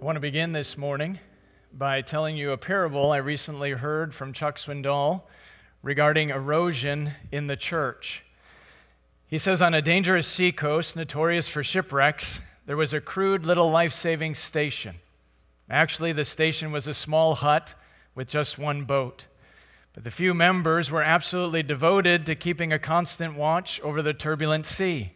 [0.00, 1.18] I want to begin this morning
[1.74, 5.20] by telling you a parable I recently heard from Chuck Swindoll
[5.82, 8.24] regarding erosion in the church.
[9.26, 13.92] He says on a dangerous seacoast notorious for shipwrecks, there was a crude little life
[13.92, 14.96] saving station.
[15.68, 17.74] Actually, the station was a small hut
[18.14, 19.26] with just one boat.
[19.92, 24.64] But the few members were absolutely devoted to keeping a constant watch over the turbulent
[24.64, 25.12] sea.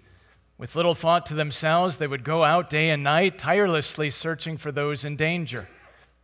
[0.56, 4.70] With little thought to themselves, they would go out day and night, tirelessly searching for
[4.70, 5.68] those in danger.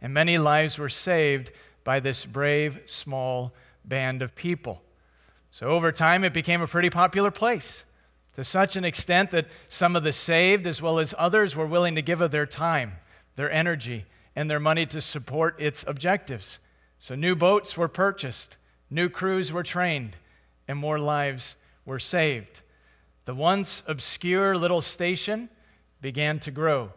[0.00, 1.50] And many lives were saved
[1.84, 3.52] by this brave, small
[3.84, 4.82] band of people.
[5.50, 7.84] So over time, it became a pretty popular place
[8.36, 11.96] to such an extent that some of the saved, as well as others, were willing
[11.96, 12.92] to give of their time,
[13.36, 14.04] their energy,
[14.36, 16.58] and their money to support its objectives.
[17.00, 18.56] So new boats were purchased,
[18.88, 20.16] new crews were trained,
[20.68, 22.60] and more lives were saved.
[23.24, 25.48] The once obscure little station
[26.00, 26.92] began to grow.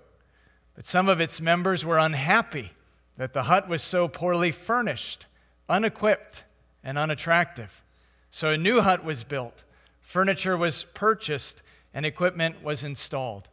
[0.76, 2.72] But some of its members were unhappy
[3.18, 5.28] that the hut was so poorly furnished,
[5.70, 6.44] unequipped,
[6.84, 7.84] and unattractive.
[8.32, 9.64] So a new hut was built,
[10.02, 11.62] furniture was purchased,
[11.94, 13.48] and equipment was installed.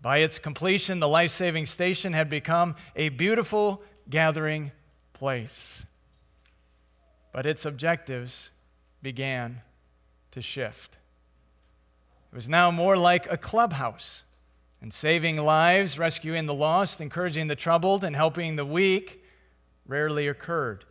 [0.00, 4.72] By its completion, the life saving station had become a beautiful gathering
[5.12, 5.84] place.
[7.32, 8.50] But its objectives
[9.02, 9.60] began
[10.32, 10.96] to shift.
[12.32, 14.22] It was now more like a clubhouse.
[14.82, 19.22] And saving lives, rescuing the lost, encouraging the troubled, and helping the weak
[19.86, 20.84] rarely occurred.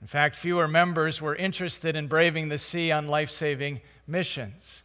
[0.00, 4.82] In fact, fewer members were interested in braving the sea on life saving missions.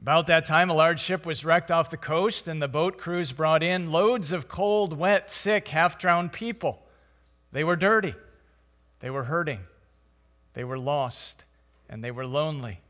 [0.00, 3.32] About that time, a large ship was wrecked off the coast, and the boat crews
[3.32, 6.82] brought in loads of cold, wet, sick, half drowned people.
[7.52, 8.14] They were dirty,
[9.00, 9.60] they were hurting,
[10.52, 11.44] they were lost,
[11.88, 12.80] and they were lonely.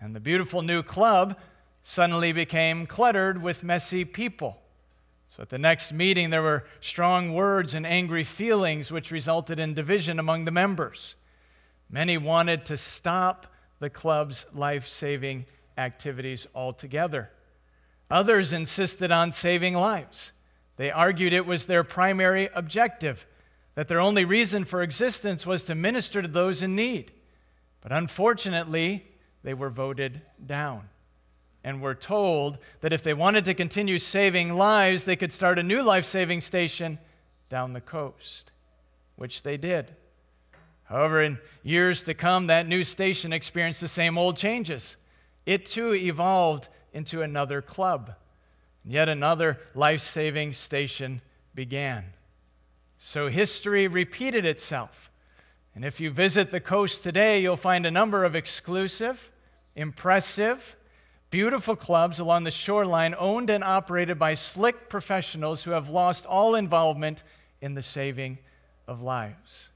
[0.00, 1.36] And the beautiful new club
[1.82, 4.58] suddenly became cluttered with messy people.
[5.28, 9.74] So at the next meeting, there were strong words and angry feelings, which resulted in
[9.74, 11.16] division among the members.
[11.90, 13.46] Many wanted to stop
[13.78, 17.30] the club's life saving activities altogether.
[18.10, 20.32] Others insisted on saving lives.
[20.76, 23.26] They argued it was their primary objective,
[23.74, 27.12] that their only reason for existence was to minister to those in need.
[27.80, 29.04] But unfortunately,
[29.42, 30.88] they were voted down
[31.64, 35.62] and were told that if they wanted to continue saving lives, they could start a
[35.62, 36.98] new life saving station
[37.48, 38.52] down the coast,
[39.16, 39.94] which they did.
[40.84, 44.96] However, in years to come, that new station experienced the same old changes.
[45.44, 48.14] It too evolved into another club.
[48.84, 51.20] And Yet another life saving station
[51.54, 52.04] began.
[52.98, 55.10] So history repeated itself.
[55.78, 59.30] And if you visit the coast today, you'll find a number of exclusive,
[59.76, 60.74] impressive,
[61.30, 66.56] beautiful clubs along the shoreline owned and operated by slick professionals who have lost all
[66.56, 67.22] involvement
[67.60, 68.38] in the saving
[68.88, 69.68] of lives.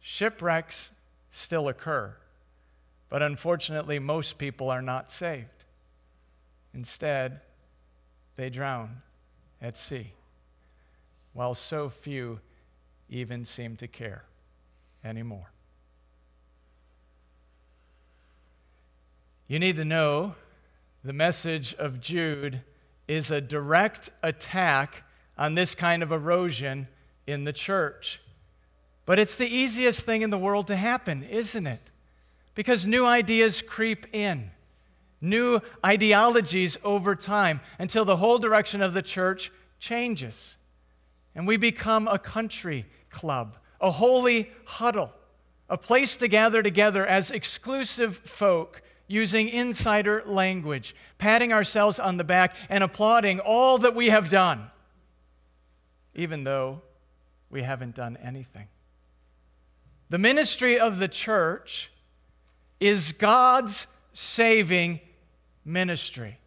[0.00, 0.90] Shipwrecks
[1.30, 2.14] still occur,
[3.08, 5.64] but unfortunately, most people are not saved.
[6.74, 7.40] Instead,
[8.36, 9.00] they drown
[9.62, 10.12] at sea,
[11.32, 12.38] while so few
[13.08, 14.24] even seem to care
[15.04, 15.50] anymore.
[19.46, 20.34] You need to know
[21.04, 22.60] the message of Jude
[23.06, 25.02] is a direct attack
[25.36, 26.88] on this kind of erosion
[27.26, 28.20] in the church.
[29.06, 31.80] But it's the easiest thing in the world to happen, isn't it?
[32.54, 34.50] Because new ideas creep in,
[35.20, 40.56] new ideologies over time, until the whole direction of the church changes.
[41.34, 45.12] And we become a country club, a holy huddle,
[45.68, 52.24] a place to gather together as exclusive folk using insider language, patting ourselves on the
[52.24, 54.70] back and applauding all that we have done,
[56.14, 56.80] even though
[57.50, 58.66] we haven't done anything.
[60.10, 61.90] The ministry of the church
[62.80, 65.00] is God's saving
[65.64, 66.38] ministry.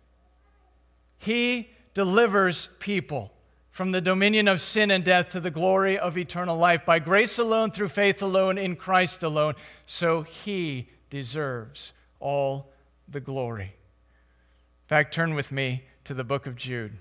[1.18, 3.34] He delivers people
[3.78, 7.38] from the dominion of sin and death to the glory of eternal life by grace
[7.38, 9.54] alone, through faith alone, in Christ alone.
[9.86, 12.72] So he deserves all
[13.08, 13.66] the glory.
[13.66, 16.98] In fact, turn with me to the book of Jude.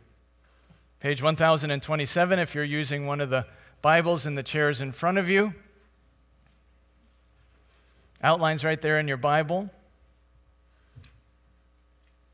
[1.00, 3.46] Page 1027, if you're using one of the
[3.80, 5.54] Bibles in the chairs in front of you.
[8.22, 9.70] Outlines right there in your Bible.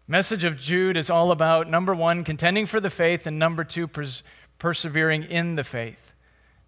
[0.09, 3.87] Message of Jude is all about number one, contending for the faith, and number two,
[3.87, 4.23] pers-
[4.59, 6.13] persevering in the faith.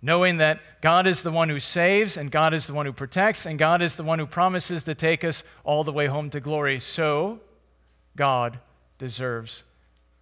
[0.00, 3.46] Knowing that God is the one who saves, and God is the one who protects,
[3.46, 6.40] and God is the one who promises to take us all the way home to
[6.40, 6.78] glory.
[6.78, 7.40] So,
[8.16, 8.58] God
[8.98, 9.64] deserves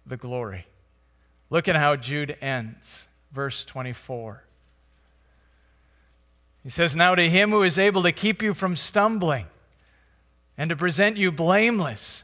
[0.05, 0.65] the glory.
[1.49, 4.43] Look at how Jude ends, verse 24.
[6.63, 9.45] He says, Now to him who is able to keep you from stumbling
[10.57, 12.23] and to present you blameless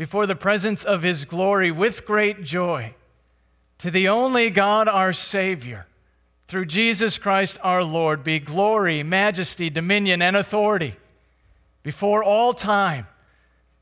[0.00, 2.94] before the presence of his glory with great joy,
[3.76, 5.86] to the only God our Savior,
[6.48, 10.96] through Jesus Christ our Lord, be glory, majesty, dominion, and authority
[11.82, 13.06] before all time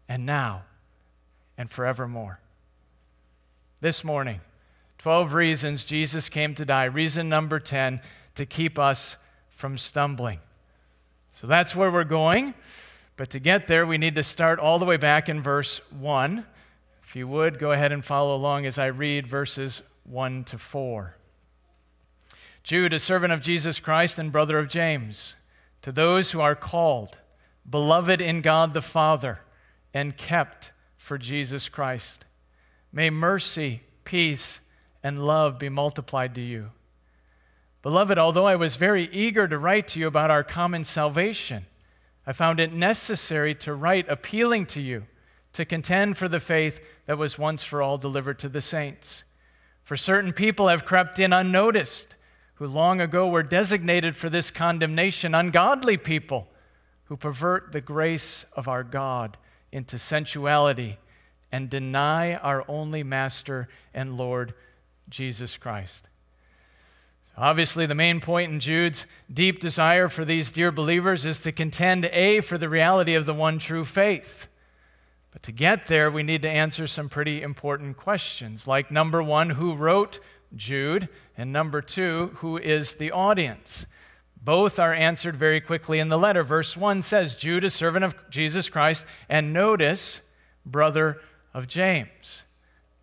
[0.08, 0.64] and now
[1.56, 2.40] and forevermore.
[3.80, 4.40] This morning,
[4.98, 6.86] 12 reasons Jesus came to die.
[6.86, 8.00] Reason number 10
[8.34, 9.14] to keep us
[9.50, 10.40] from stumbling.
[11.40, 12.54] So that's where we're going.
[13.18, 16.46] But to get there, we need to start all the way back in verse 1.
[17.02, 21.16] If you would, go ahead and follow along as I read verses 1 to 4.
[22.62, 25.34] Jude, a servant of Jesus Christ and brother of James,
[25.82, 27.18] to those who are called,
[27.68, 29.40] beloved in God the Father,
[29.92, 32.24] and kept for Jesus Christ,
[32.92, 34.60] may mercy, peace,
[35.02, 36.70] and love be multiplied to you.
[37.82, 41.66] Beloved, although I was very eager to write to you about our common salvation,
[42.28, 45.06] I found it necessary to write appealing to you
[45.54, 49.24] to contend for the faith that was once for all delivered to the saints.
[49.84, 52.16] For certain people have crept in unnoticed,
[52.56, 56.46] who long ago were designated for this condemnation, ungodly people
[57.04, 59.38] who pervert the grace of our God
[59.72, 60.98] into sensuality
[61.50, 64.52] and deny our only Master and Lord,
[65.08, 66.10] Jesus Christ.
[67.40, 72.06] Obviously, the main point in Jude's deep desire for these dear believers is to contend,
[72.06, 74.48] A, for the reality of the one true faith.
[75.30, 79.50] But to get there, we need to answer some pretty important questions, like number one,
[79.50, 80.18] who wrote
[80.56, 81.08] Jude?
[81.36, 83.86] And number two, who is the audience?
[84.42, 86.42] Both are answered very quickly in the letter.
[86.42, 90.18] Verse 1 says, Jude, a servant of Jesus Christ, and notice,
[90.66, 91.20] brother
[91.54, 92.42] of James.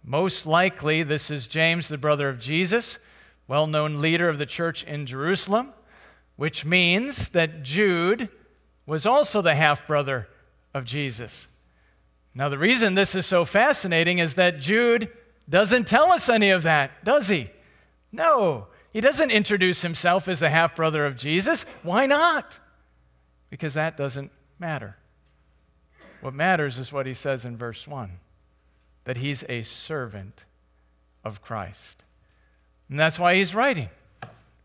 [0.03, 2.97] Most likely, this is James, the brother of Jesus
[3.47, 5.73] well known leader of the church in Jerusalem,
[6.35, 8.29] which means that Jude
[8.85, 10.27] was also the half brother
[10.73, 11.47] of Jesus.
[12.33, 15.09] Now, the reason this is so fascinating is that Jude
[15.47, 17.49] doesn't tell us any of that, does he?
[18.11, 21.65] No, he doesn't introduce himself as the half brother of Jesus.
[21.83, 22.59] Why not?
[23.49, 24.95] Because that doesn't matter.
[26.21, 28.09] What matters is what he says in verse 1
[29.03, 30.45] that he's a servant
[31.23, 32.04] of Christ.
[32.89, 33.89] And that's why he's writing,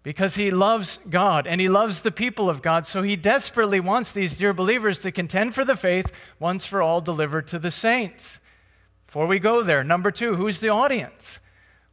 [0.02, 2.86] because he loves God and he loves the people of God.
[2.86, 7.00] So he desperately wants these dear believers to contend for the faith once for all
[7.00, 8.38] delivered to the saints.
[9.06, 11.40] Before we go there, number two, who's the audience?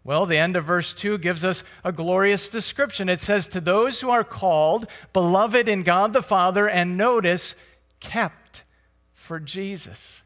[0.07, 3.09] Well, the end of verse 2 gives us a glorious description.
[3.09, 7.55] It says, To those who are called, beloved in God the Father, and notice,
[7.99, 8.63] kept
[9.11, 10.23] for Jesus.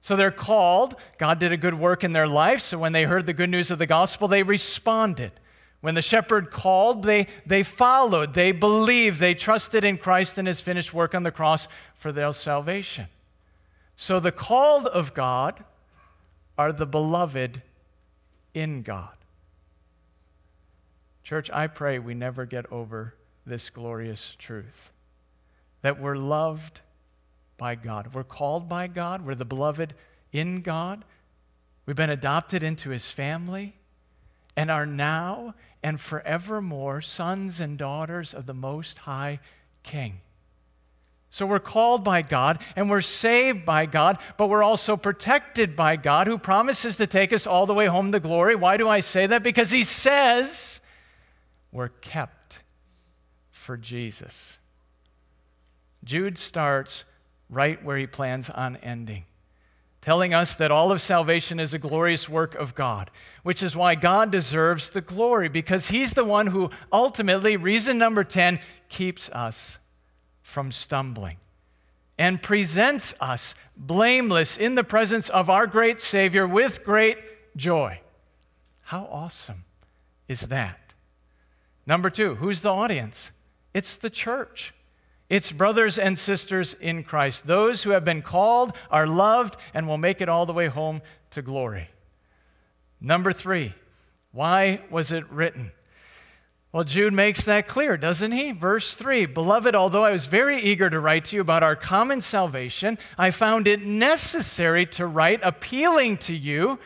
[0.00, 0.96] So they're called.
[1.18, 2.60] God did a good work in their life.
[2.60, 5.32] So when they heard the good news of the gospel, they responded.
[5.80, 10.60] When the shepherd called, they, they followed, they believed, they trusted in Christ and his
[10.60, 13.06] finished work on the cross for their salvation.
[13.96, 15.64] So the called of God
[16.58, 17.62] are the beloved
[18.52, 19.08] in God.
[21.24, 23.14] Church, I pray we never get over
[23.46, 24.90] this glorious truth
[25.82, 26.80] that we're loved
[27.60, 28.14] by God.
[28.14, 29.24] We're called by God.
[29.24, 29.94] We're the beloved
[30.32, 31.04] in God.
[31.84, 33.76] We've been adopted into his family
[34.56, 39.40] and are now and forevermore sons and daughters of the Most High
[39.82, 40.20] King.
[41.28, 45.96] So we're called by God and we're saved by God, but we're also protected by
[45.96, 48.56] God who promises to take us all the way home to glory.
[48.56, 49.42] Why do I say that?
[49.42, 50.80] Because he says
[51.72, 52.58] we're kept
[53.50, 54.56] for Jesus.
[56.02, 57.04] Jude starts
[57.50, 59.24] right where he plans on ending,
[60.00, 63.10] telling us that all of salvation is a glorious work of God,
[63.42, 68.24] which is why God deserves the glory, because he's the one who ultimately, reason number
[68.24, 69.78] 10, keeps us
[70.42, 71.36] from stumbling
[72.18, 77.16] and presents us blameless in the presence of our great Savior with great
[77.56, 77.98] joy.
[78.82, 79.64] How awesome
[80.28, 80.94] is that?
[81.86, 83.30] Number two, who's the audience?
[83.72, 84.74] It's the church.
[85.30, 87.46] It's brothers and sisters in Christ.
[87.46, 91.02] Those who have been called are loved and will make it all the way home
[91.30, 91.88] to glory.
[93.00, 93.72] Number three,
[94.32, 95.70] why was it written?
[96.72, 98.50] Well, Jude makes that clear, doesn't he?
[98.50, 102.20] Verse 3 Beloved, although I was very eager to write to you about our common
[102.20, 106.78] salvation, I found it necessary to write appealing to you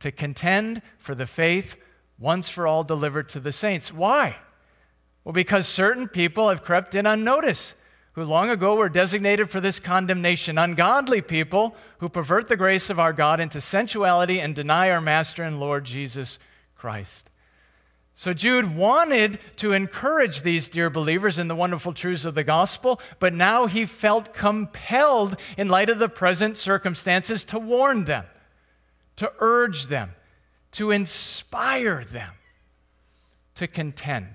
[0.00, 1.76] to contend for the faith
[2.18, 3.92] once for all delivered to the saints.
[3.92, 4.36] Why?
[5.22, 7.74] Well, because certain people have crept in unnoticed
[8.14, 13.00] who long ago were designated for this condemnation, ungodly people who pervert the grace of
[13.00, 16.38] our God into sensuality and deny our Master and Lord Jesus
[16.76, 17.28] Christ.
[18.16, 23.00] So Jude wanted to encourage these dear believers in the wonderful truths of the gospel,
[23.18, 28.24] but now he felt compelled, in light of the present circumstances, to warn them,
[29.16, 30.12] to urge them,
[30.72, 32.32] to inspire them,
[33.56, 34.28] to contend,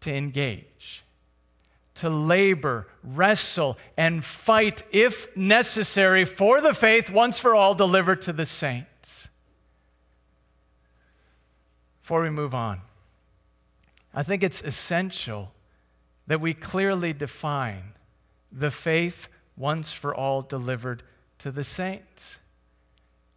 [0.00, 1.02] to engage,
[1.98, 8.32] to labor, wrestle, and fight, if necessary, for the faith once for all delivered to
[8.32, 9.28] the saints.
[12.02, 12.80] Before we move on,
[14.14, 15.52] I think it's essential
[16.28, 17.82] that we clearly define
[18.52, 21.02] the faith once for all delivered
[21.40, 22.38] to the saints.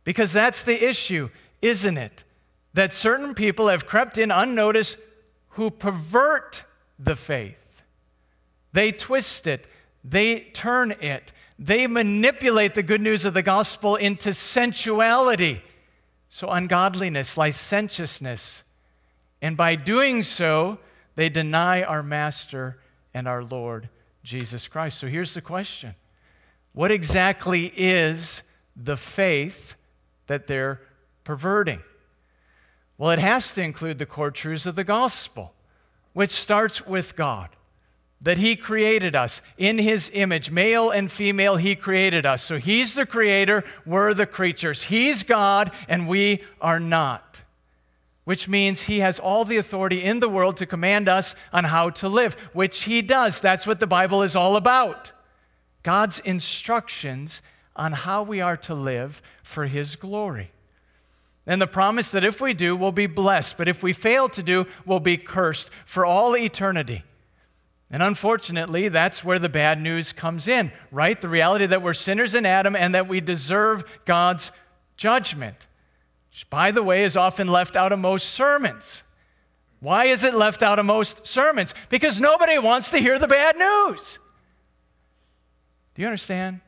[0.03, 1.29] Because that's the issue,
[1.61, 2.23] isn't it?
[2.73, 4.97] That certain people have crept in unnoticed
[5.49, 6.63] who pervert
[6.99, 7.57] the faith.
[8.73, 9.67] They twist it,
[10.03, 15.61] they turn it, they manipulate the good news of the gospel into sensuality
[16.33, 18.63] so, ungodliness, licentiousness.
[19.41, 20.79] And by doing so,
[21.15, 22.77] they deny our Master
[23.13, 23.89] and our Lord
[24.23, 24.97] Jesus Christ.
[24.97, 25.93] So, here's the question
[26.71, 28.41] What exactly is
[28.77, 29.75] the faith
[30.27, 30.79] that they're
[31.25, 31.81] perverting?
[32.97, 35.53] Well, it has to include the core truths of the gospel,
[36.13, 37.49] which starts with God
[38.23, 40.51] that He created us in His image.
[40.51, 42.43] Male and female, He created us.
[42.43, 44.81] So He's the creator, we're the creatures.
[44.81, 47.41] He's God, and we are not.
[48.25, 51.89] Which means He has all the authority in the world to command us on how
[51.91, 53.41] to live, which He does.
[53.41, 55.11] That's what the Bible is all about.
[55.83, 57.41] God's instructions
[57.75, 60.51] on how we are to live for His glory.
[61.47, 64.43] And the promise that if we do, we'll be blessed, but if we fail to
[64.43, 67.03] do, we'll be cursed for all eternity.
[67.91, 71.19] And unfortunately, that's where the bad news comes in, right?
[71.19, 74.51] The reality that we're sinners in Adam and that we deserve God's
[74.95, 75.67] judgment,
[76.31, 79.03] which, by the way, is often left out of most sermons.
[79.81, 81.73] Why is it left out of most sermons?
[81.89, 84.19] Because nobody wants to hear the bad news.
[85.95, 86.61] Do you understand?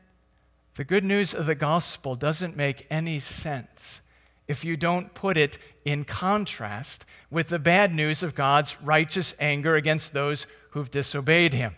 [0.74, 4.02] The good news of the gospel doesn't make any sense
[4.46, 9.76] if you don't put it in contrast with the bad news of God's righteous anger
[9.76, 11.74] against those who've disobeyed him.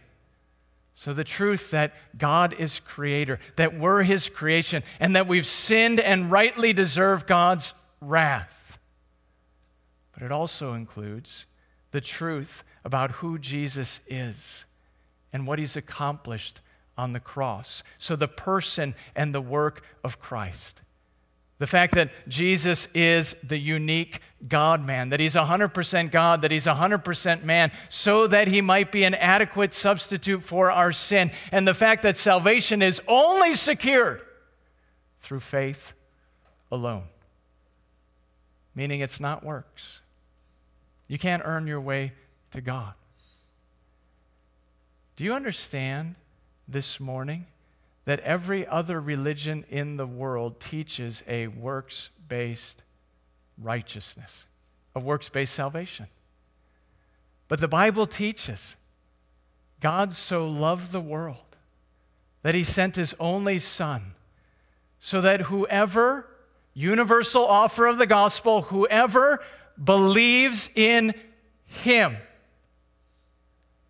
[0.95, 6.01] So, the truth that God is creator, that we're his creation, and that we've sinned
[6.01, 8.79] and rightly deserve God's wrath.
[10.13, 11.45] But it also includes
[11.91, 14.65] the truth about who Jesus is
[15.35, 16.63] and what he's accomplished
[16.97, 17.83] on the cross.
[17.99, 20.81] So, the person and the work of Christ.
[21.59, 26.67] The fact that Jesus is the unique God man, that he's 100% God, that he's
[26.67, 31.31] 100% man, so that he might be an adequate substitute for our sin.
[31.53, 34.21] And the fact that salvation is only secured
[35.23, 35.95] through faith
[36.71, 37.05] alone,
[38.75, 40.01] meaning it's not works.
[41.09, 42.13] You can't earn your way
[42.51, 42.93] to God.
[45.17, 46.17] Do you understand
[46.69, 47.47] this morning
[48.07, 52.83] that every other religion in the world teaches a works based
[53.61, 54.47] righteousness,
[54.95, 56.07] a works based salvation.
[57.49, 58.77] But the Bible teaches
[59.81, 61.37] God so loved the world
[62.43, 64.15] that he sent his only Son
[65.01, 66.27] so that whoever,
[66.75, 69.43] universal offer of the gospel, whoever
[69.83, 71.13] believes in
[71.67, 72.17] him,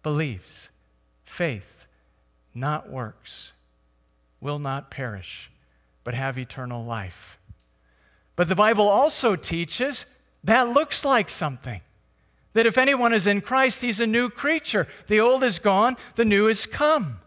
[0.02, 0.70] believes,
[1.24, 1.86] faith,
[2.54, 3.52] not works
[4.46, 5.50] will not perish,
[6.04, 7.36] but have eternal life.
[8.36, 10.06] But the Bible also teaches
[10.44, 11.80] that looks like something.
[12.52, 14.86] That if anyone is in Christ, he's a new creature.
[15.08, 17.18] The old is gone, the new is come.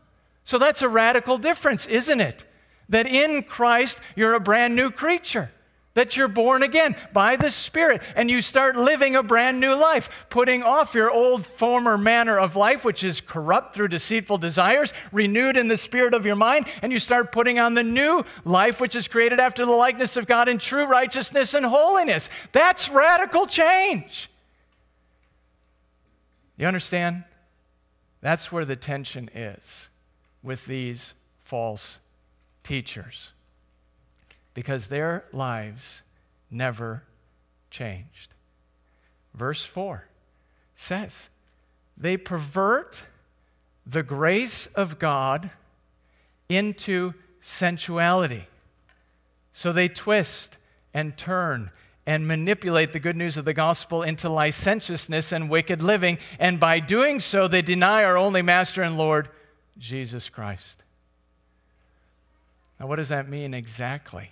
[0.46, 2.46] So that's a radical difference, isn't it?
[2.88, 5.52] That in Christ, you're a brand new creature
[5.96, 10.10] that you're born again by the Spirit and you start living a brand new life,
[10.30, 15.58] putting off your old former manner of life, which is corrupt through deceitful desires, renewed
[15.58, 18.96] in the spirit of your mind, and you start putting on the new life, which
[18.96, 22.30] is created after the likeness of God in true righteousness and holiness.
[22.52, 24.30] That's radical change.
[26.58, 27.24] You understand?
[28.22, 29.90] That's where the tension is
[30.44, 32.00] with these false
[32.64, 33.32] teachers
[34.60, 36.02] because their lives
[36.52, 37.02] never
[37.72, 38.34] changed.
[39.34, 40.04] Verse 4
[40.76, 41.16] says,
[41.96, 43.02] They pervert
[43.88, 45.50] the grace of God
[46.50, 48.46] into sensuality.
[49.54, 50.58] So they twist
[50.94, 51.72] and turn
[52.06, 56.18] and manipulate the good news of the gospel into licentiousness and wicked living.
[56.38, 59.30] And by doing so, they deny our only Master and Lord,
[59.78, 60.84] Jesus Christ.
[62.78, 64.32] Now, what does that mean exactly?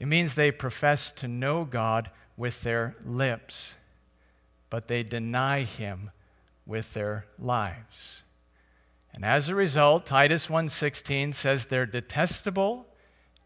[0.00, 3.74] It means they profess to know God with their lips,
[4.70, 6.10] but they deny him
[6.64, 8.22] with their lives.
[9.12, 12.86] And as a result, Titus 1:16 says they're detestable,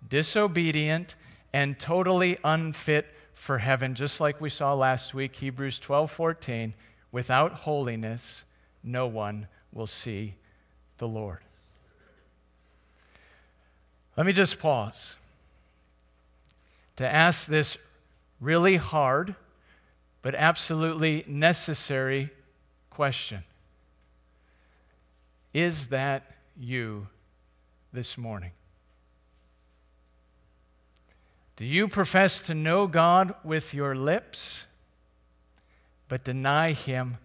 [0.08, 1.16] disobedient,
[1.52, 6.72] and totally unfit for heaven, just like we saw last week, Hebrews 12:14,
[7.10, 8.44] without holiness
[8.84, 10.36] no one will see
[10.98, 11.40] the Lord.
[14.16, 15.16] Let me just pause
[16.96, 17.76] to ask this
[18.40, 19.34] really hard
[20.22, 22.30] but absolutely necessary
[22.90, 23.44] question
[25.52, 26.22] Is that
[26.58, 27.06] you
[27.92, 28.52] this morning?
[31.56, 34.64] Do you profess to know God with your lips,
[36.08, 37.18] but deny Him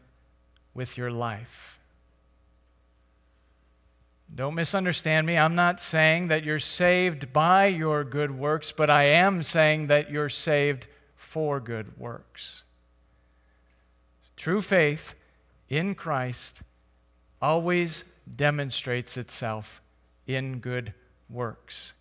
[0.74, 1.79] with your life?
[4.36, 5.38] Don't misunderstand me.
[5.38, 10.12] I'm not saying that you're saved by your good works, but I am saying that
[10.12, 12.64] you're saved for good works.
[14.38, 15.16] True faith
[15.68, 16.62] in Christ
[17.42, 18.04] always
[18.36, 19.82] demonstrates itself
[20.28, 20.94] in good
[21.30, 21.94] works.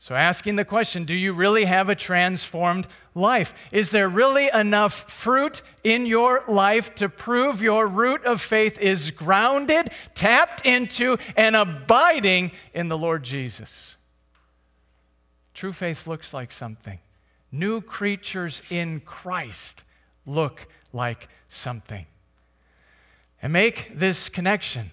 [0.00, 3.52] So, asking the question do you really have a transformed life?
[3.72, 9.10] Is there really enough fruit in your life to prove your root of faith is
[9.10, 13.96] grounded, tapped into, and abiding in the Lord Jesus?
[15.52, 17.00] True faith looks like something.
[17.50, 19.82] New creatures in Christ
[20.26, 22.06] look like something.
[23.42, 24.92] And make this connection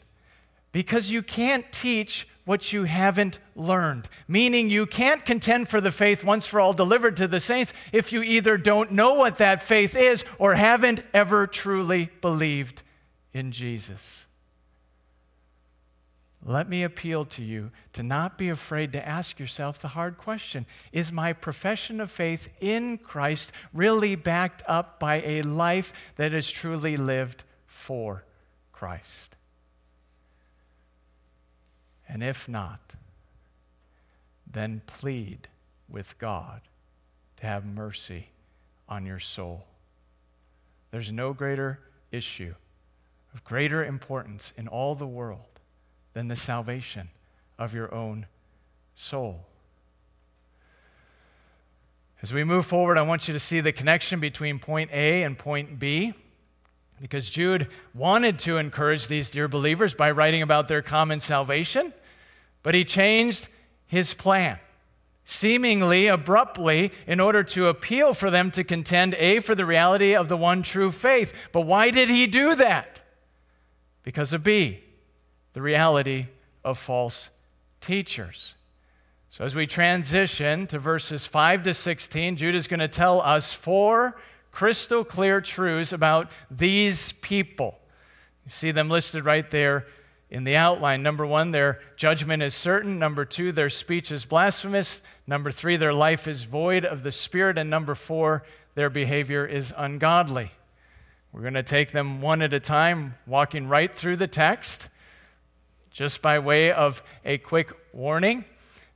[0.71, 4.07] because you can't teach what you haven't learned.
[4.27, 8.13] Meaning, you can't contend for the faith once for all delivered to the saints if
[8.13, 12.83] you either don't know what that faith is or haven't ever truly believed
[13.33, 14.25] in Jesus.
[16.47, 20.67] Let me appeal to you to not be afraid to ask yourself the hard question
[20.91, 26.49] Is my profession of faith in Christ really backed up by a life that is
[26.49, 28.23] truly lived for
[28.71, 29.34] Christ?
[32.15, 32.79] And if not,
[34.49, 35.49] then plead
[35.89, 36.61] with God
[37.41, 38.29] to have mercy
[38.87, 39.65] on your soul.
[40.91, 41.77] There's no greater
[42.13, 42.55] issue
[43.33, 45.59] of greater importance in all the world
[46.13, 47.09] than the salvation
[47.59, 48.27] of your own
[48.95, 49.41] soul.
[52.21, 55.37] As we move forward, I want you to see the connection between point A and
[55.37, 56.13] point B.
[57.01, 61.93] Because Jude wanted to encourage these dear believers by writing about their common salvation,
[62.65, 63.47] but he changed
[63.85, 64.57] his plan
[65.23, 70.29] seemingly abruptly in order to appeal for them to contend A, for the reality of
[70.29, 71.31] the one true faith.
[71.51, 73.01] But why did he do that?
[74.01, 74.79] Because of B,
[75.53, 76.25] the reality
[76.63, 77.29] of false
[77.81, 78.55] teachers.
[79.29, 83.53] So as we transition to verses 5 to 16, Jude is going to tell us
[83.53, 84.17] four
[84.51, 87.77] crystal clear truths about these people.
[88.45, 89.85] You see them listed right there
[90.35, 91.01] in the outline.
[91.01, 92.99] Number one, their judgment is certain.
[92.99, 94.99] Number two, their speech is blasphemous.
[95.27, 97.57] Number three, their life is void of the Spirit.
[97.57, 98.43] And number four,
[98.75, 100.51] their behavior is ungodly.
[101.31, 104.89] We're going to take them one at a time, walking right through the text.
[105.89, 108.43] Just by way of a quick warning,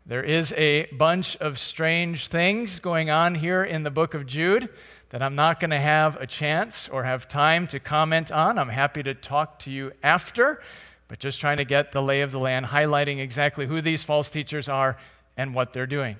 [0.06, 4.68] there is a bunch of strange things going on here in the book of Jude
[5.12, 8.60] that I'm not going to have a chance or have time to comment on.
[8.60, 10.62] I'm happy to talk to you after,
[11.10, 14.30] but just trying to get the lay of the land, highlighting exactly who these false
[14.30, 14.96] teachers are
[15.36, 16.16] and what they're doing.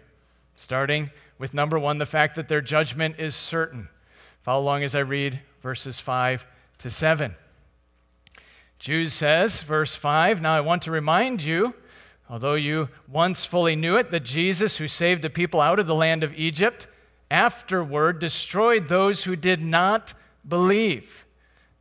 [0.56, 3.88] Starting with number one, the fact that their judgment is certain.
[4.42, 6.46] Follow along as I read verses 5
[6.80, 7.34] to 7.
[8.80, 11.74] Jude says, verse 5 Now I want to remind you,
[12.30, 15.96] although you once fully knew it, that Jesus, who saved the people out of the
[15.96, 16.88] land of Egypt,
[17.30, 20.14] afterward destroyed those who did not
[20.48, 21.26] believe.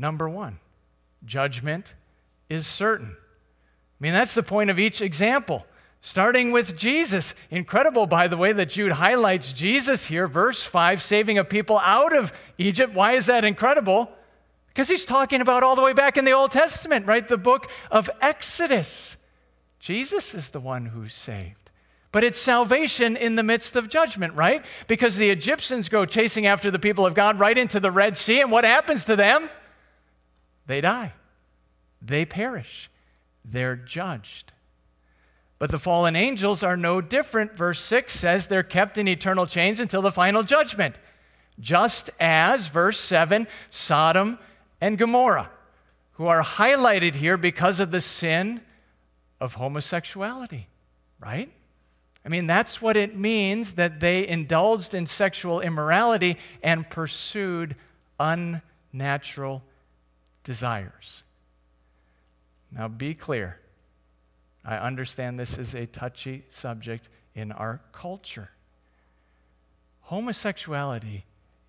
[0.00, 0.58] Number one,
[1.26, 1.92] judgment
[2.48, 3.08] is certain.
[3.10, 5.66] I mean, that's the point of each example.
[6.00, 7.34] Starting with Jesus.
[7.50, 12.16] Incredible, by the way, that Jude highlights Jesus here, verse 5, saving a people out
[12.16, 12.94] of Egypt.
[12.94, 14.10] Why is that incredible?
[14.68, 17.28] Because he's talking about all the way back in the Old Testament, right?
[17.28, 19.18] The book of Exodus.
[19.80, 21.70] Jesus is the one who saved.
[22.10, 24.64] But it's salvation in the midst of judgment, right?
[24.86, 28.40] Because the Egyptians go chasing after the people of God right into the Red Sea,
[28.40, 29.50] and what happens to them?
[30.70, 31.12] They die,
[32.00, 32.88] they perish,
[33.44, 34.52] they're judged.
[35.58, 37.56] But the fallen angels are no different.
[37.56, 40.94] Verse 6 says they're kept in eternal chains until the final judgment,
[41.58, 44.38] just as, verse 7, Sodom
[44.80, 45.50] and Gomorrah,
[46.12, 48.60] who are highlighted here because of the sin
[49.40, 50.68] of homosexuality,
[51.18, 51.50] right?
[52.24, 57.74] I mean, that's what it means that they indulged in sexual immorality and pursued
[58.20, 59.64] unnatural
[60.44, 61.22] desires.
[62.72, 63.58] Now, be clear.
[64.64, 68.50] I understand this is a touchy subject in our culture.
[70.02, 71.24] Homosexuality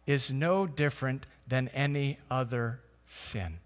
[0.06, 3.60] is no different than any other sin,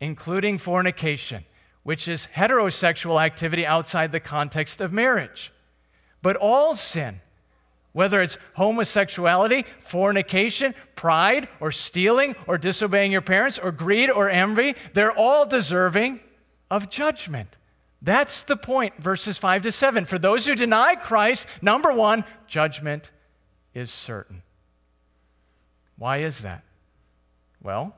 [0.00, 1.44] including fornication,
[1.82, 5.52] which is heterosexual activity outside the context of marriage.
[6.22, 7.20] But all sin,
[7.92, 14.74] whether it's homosexuality, fornication, pride, or stealing, or disobeying your parents, or greed, or envy,
[14.94, 16.20] they're all deserving
[16.70, 17.56] of judgment.
[18.02, 20.06] That's the point, verses 5 to 7.
[20.06, 23.10] For those who deny Christ, number one, judgment
[23.74, 24.42] is certain.
[25.98, 26.64] Why is that?
[27.62, 27.94] Well,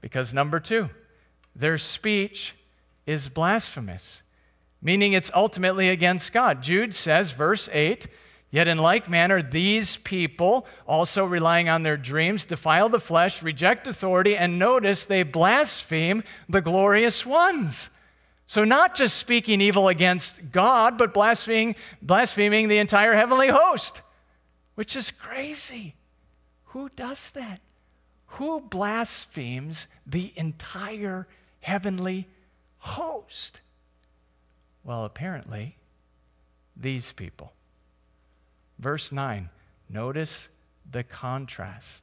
[0.00, 0.90] because number two,
[1.54, 2.54] their speech
[3.06, 4.22] is blasphemous,
[4.82, 6.62] meaning it's ultimately against God.
[6.62, 8.08] Jude says, verse 8,
[8.54, 13.88] Yet in like manner, these people, also relying on their dreams, defile the flesh, reject
[13.88, 17.90] authority, and notice they blaspheme the glorious ones.
[18.46, 24.02] So, not just speaking evil against God, but blaspheming, blaspheming the entire heavenly host,
[24.76, 25.96] which is crazy.
[26.66, 27.60] Who does that?
[28.26, 31.26] Who blasphemes the entire
[31.58, 32.28] heavenly
[32.78, 33.62] host?
[34.84, 35.76] Well, apparently,
[36.76, 37.52] these people.
[38.78, 39.48] Verse 9,
[39.88, 40.48] notice
[40.90, 42.02] the contrast.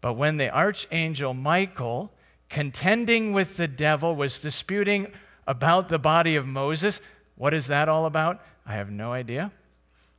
[0.00, 2.12] But when the archangel Michael
[2.48, 5.08] contending with the devil, was disputing
[5.46, 7.00] about the body of Moses.
[7.36, 8.42] What is that all about?
[8.64, 9.52] I have no idea.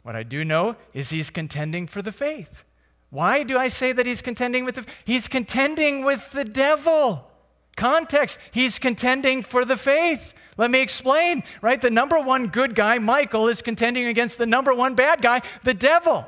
[0.04, 2.64] What I do know is he's contending for the faith.
[3.10, 7.30] Why do I say that he's contending with the He's contending with the devil.
[7.76, 10.34] Context, he's contending for the faith.
[10.58, 11.80] Let me explain, right?
[11.80, 15.74] The number one good guy, Michael, is contending against the number one bad guy, the
[15.74, 16.28] devil.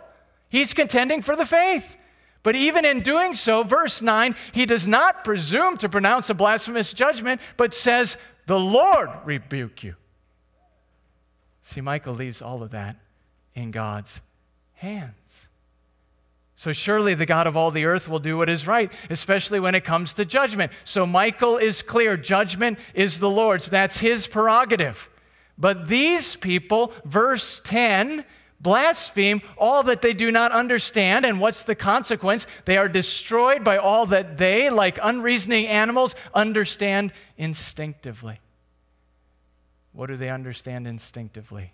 [0.50, 1.96] He's contending for the faith.
[2.42, 6.94] But even in doing so, verse 9, he does not presume to pronounce a blasphemous
[6.94, 9.96] judgment, but says, The Lord rebuke you.
[11.64, 12.96] See, Michael leaves all of that
[13.56, 14.22] in God's
[14.74, 15.19] hands.
[16.60, 19.76] So surely the God of all the earth will do what is right, especially when
[19.76, 20.74] it comes to judgment.
[20.84, 25.10] So Michael is clear judgment is the Lord's, that's his prerogative.
[25.58, 28.26] But these people, verse 10,
[28.60, 31.26] blaspheme all that they do not understand.
[31.26, 32.46] And what's the consequence?
[32.66, 38.38] They are destroyed by all that they, like unreasoning animals, understand instinctively.
[39.94, 41.72] What do they understand instinctively?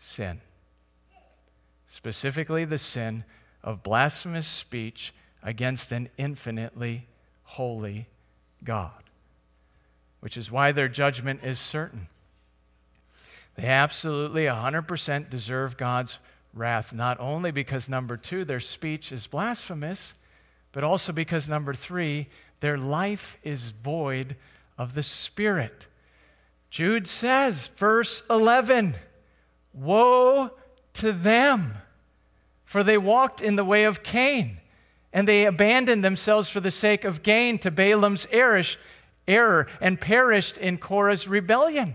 [0.00, 0.40] Sin.
[1.88, 3.24] Specifically, the sin
[3.62, 7.06] of blasphemous speech against an infinitely
[7.44, 8.06] holy
[8.64, 9.02] God,
[10.20, 12.08] which is why their judgment is certain.
[13.56, 16.18] They absolutely 100% deserve God's
[16.54, 20.14] wrath, not only because, number two, their speech is blasphemous,
[20.72, 22.28] but also because, number three,
[22.60, 24.36] their life is void
[24.76, 25.86] of the Spirit.
[26.70, 28.94] Jude says, verse 11,
[29.72, 30.50] Woe
[30.98, 31.74] to them,
[32.64, 34.58] for they walked in the way of Cain,
[35.12, 40.78] and they abandoned themselves for the sake of gain to Balaam's error, and perished in
[40.78, 41.94] Korah's rebellion.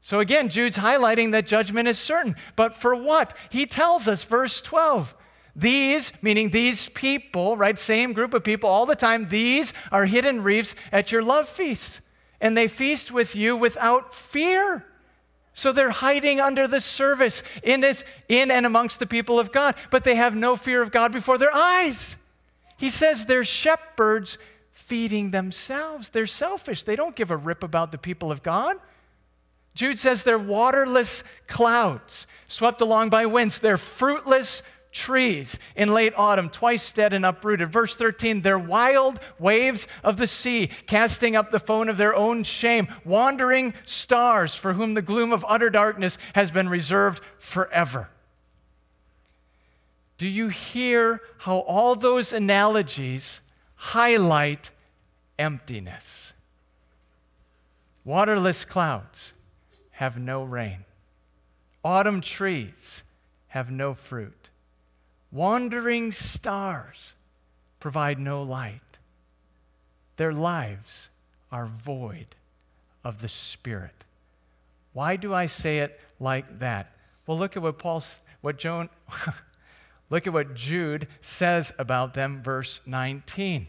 [0.00, 2.36] So again, Jude's highlighting that judgment is certain.
[2.56, 3.34] But for what?
[3.50, 5.14] He tells us, verse 12.
[5.56, 7.78] These, meaning these people, right?
[7.78, 12.00] Same group of people all the time, these are hidden reefs at your love feasts.
[12.40, 14.86] And they feast with you without fear.
[15.58, 19.74] So they're hiding under the service in, this, in and amongst the people of God,
[19.90, 22.14] but they have no fear of God before their eyes.
[22.76, 24.38] He says they're shepherds
[24.70, 26.10] feeding themselves.
[26.10, 26.84] They're selfish.
[26.84, 28.76] They don't give a rip about the people of God.
[29.74, 33.58] Jude says they're waterless clouds swept along by winds.
[33.58, 34.62] They're fruitless
[34.98, 37.70] trees in late autumn, twice dead and uprooted.
[37.70, 42.42] Verse 13, they're wild waves of the sea, casting up the foam of their own
[42.42, 48.08] shame, wandering stars for whom the gloom of utter darkness has been reserved forever.
[50.18, 53.40] Do you hear how all those analogies
[53.76, 54.70] highlight
[55.38, 56.32] emptiness?
[58.04, 59.32] Waterless clouds
[59.92, 60.84] have no rain.
[61.84, 63.04] Autumn trees
[63.46, 64.47] have no fruit.
[65.30, 67.14] Wandering stars
[67.80, 68.80] provide no light.
[70.16, 71.08] Their lives
[71.52, 72.34] are void
[73.04, 74.04] of the Spirit.
[74.92, 76.92] Why do I say it like that?
[77.26, 78.02] Well, look at what Paul,
[78.40, 78.88] what Joan,
[80.10, 83.66] look at what Jude says about them, verse 19.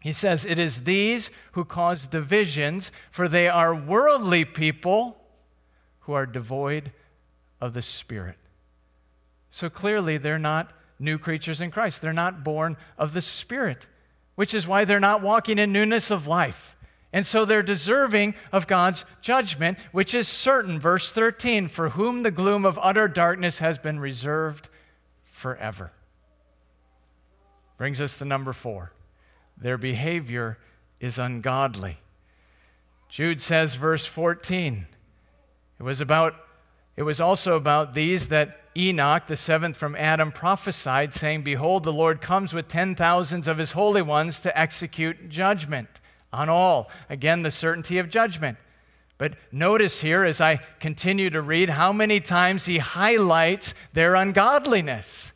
[0.00, 5.16] He says, It is these who cause divisions, for they are worldly people
[6.00, 6.92] who are devoid
[7.60, 8.36] of the Spirit.
[9.54, 12.02] So clearly, they're not new creatures in Christ.
[12.02, 13.86] They're not born of the Spirit,
[14.34, 16.74] which is why they're not walking in newness of life.
[17.12, 20.80] And so they're deserving of God's judgment, which is certain.
[20.80, 24.68] Verse 13 For whom the gloom of utter darkness has been reserved
[25.22, 25.92] forever.
[27.78, 28.90] Brings us to number four
[29.56, 30.58] their behavior
[30.98, 31.96] is ungodly.
[33.08, 34.84] Jude says, verse 14,
[35.78, 36.34] it was about
[36.96, 41.92] it was also about these that Enoch, the seventh from Adam, prophesied, saying, Behold, the
[41.92, 45.88] Lord comes with ten thousands of his holy ones to execute judgment
[46.32, 46.90] on all.
[47.08, 48.58] Again, the certainty of judgment.
[49.16, 55.32] But notice here, as I continue to read, how many times he highlights their ungodliness.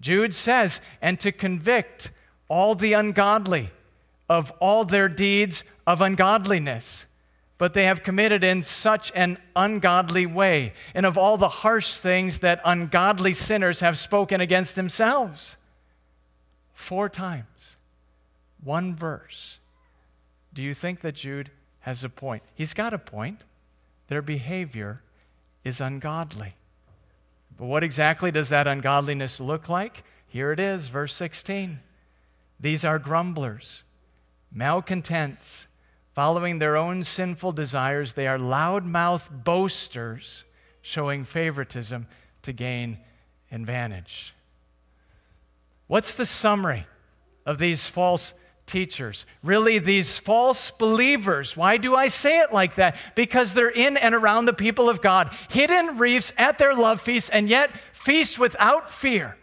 [0.00, 2.12] Jude says, And to convict
[2.48, 3.70] all the ungodly
[4.28, 7.06] of all their deeds of ungodliness.
[7.62, 12.40] But they have committed in such an ungodly way, and of all the harsh things
[12.40, 15.54] that ungodly sinners have spoken against themselves.
[16.72, 17.76] Four times,
[18.64, 19.60] one verse.
[20.52, 22.42] Do you think that Jude has a point?
[22.56, 23.42] He's got a point.
[24.08, 25.00] Their behavior
[25.62, 26.56] is ungodly.
[27.56, 30.02] But what exactly does that ungodliness look like?
[30.26, 31.78] Here it is, verse 16.
[32.58, 33.84] These are grumblers,
[34.50, 35.68] malcontents,
[36.14, 38.12] following their own sinful desires.
[38.12, 40.44] They are loudmouth boasters,
[40.82, 42.06] showing favoritism
[42.42, 42.98] to gain
[43.50, 44.34] advantage.
[45.86, 46.86] What's the summary
[47.46, 48.34] of these false
[48.66, 49.26] teachers?
[49.42, 51.56] Really, these false believers.
[51.56, 52.96] Why do I say it like that?
[53.14, 57.30] Because they're in and around the people of God, hidden reefs at their love feasts,
[57.30, 59.36] and yet feast without fear.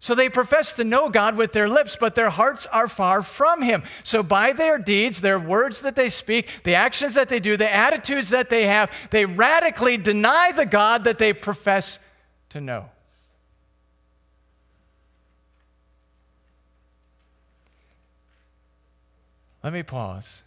[0.00, 3.62] So they profess to know God with their lips, but their hearts are far from
[3.62, 3.82] Him.
[4.04, 7.72] So by their deeds, their words that they speak, the actions that they do, the
[7.72, 11.98] attitudes that they have, they radically deny the God that they profess
[12.50, 12.86] to know.
[19.64, 20.42] Let me pause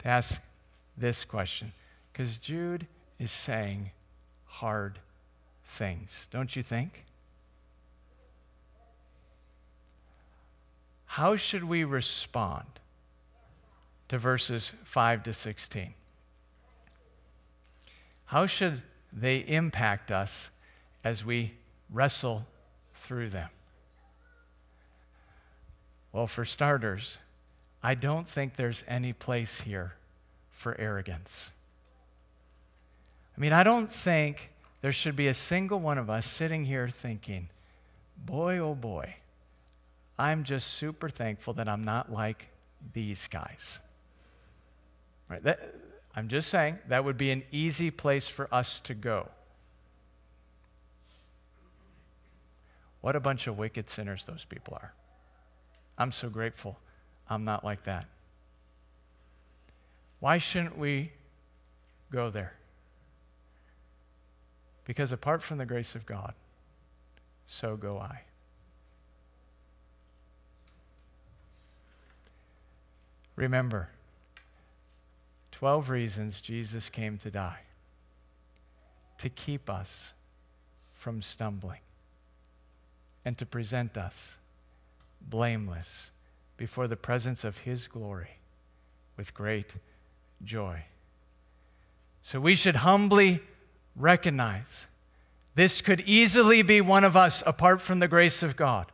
[0.00, 0.40] to ask
[0.96, 1.72] this question
[2.12, 2.86] because Jude
[3.20, 3.90] is saying
[4.46, 4.98] hard
[5.78, 7.04] things, don't you think?
[11.10, 12.66] How should we respond
[14.10, 15.92] to verses 5 to 16?
[18.26, 18.80] How should
[19.12, 20.50] they impact us
[21.02, 21.52] as we
[21.92, 22.46] wrestle
[22.94, 23.48] through them?
[26.12, 27.18] Well, for starters,
[27.82, 29.94] I don't think there's any place here
[30.52, 31.50] for arrogance.
[33.36, 34.48] I mean, I don't think
[34.80, 37.48] there should be a single one of us sitting here thinking,
[38.16, 39.16] boy, oh boy,
[40.20, 42.46] I'm just super thankful that I'm not like
[42.92, 43.78] these guys.
[45.30, 45.42] Right?
[45.42, 45.74] That,
[46.14, 49.28] I'm just saying that would be an easy place for us to go.
[53.00, 54.92] What a bunch of wicked sinners those people are.
[55.96, 56.78] I'm so grateful
[57.30, 58.04] I'm not like that.
[60.18, 61.12] Why shouldn't we
[62.12, 62.52] go there?
[64.84, 66.34] Because apart from the grace of God,
[67.46, 68.20] so go I.
[73.40, 73.88] Remember,
[75.52, 77.60] 12 reasons Jesus came to die
[79.16, 80.12] to keep us
[80.92, 81.80] from stumbling
[83.24, 84.14] and to present us
[85.22, 86.10] blameless
[86.58, 88.28] before the presence of His glory
[89.16, 89.72] with great
[90.44, 90.84] joy.
[92.20, 93.40] So we should humbly
[93.96, 94.86] recognize
[95.54, 98.92] this could easily be one of us apart from the grace of God,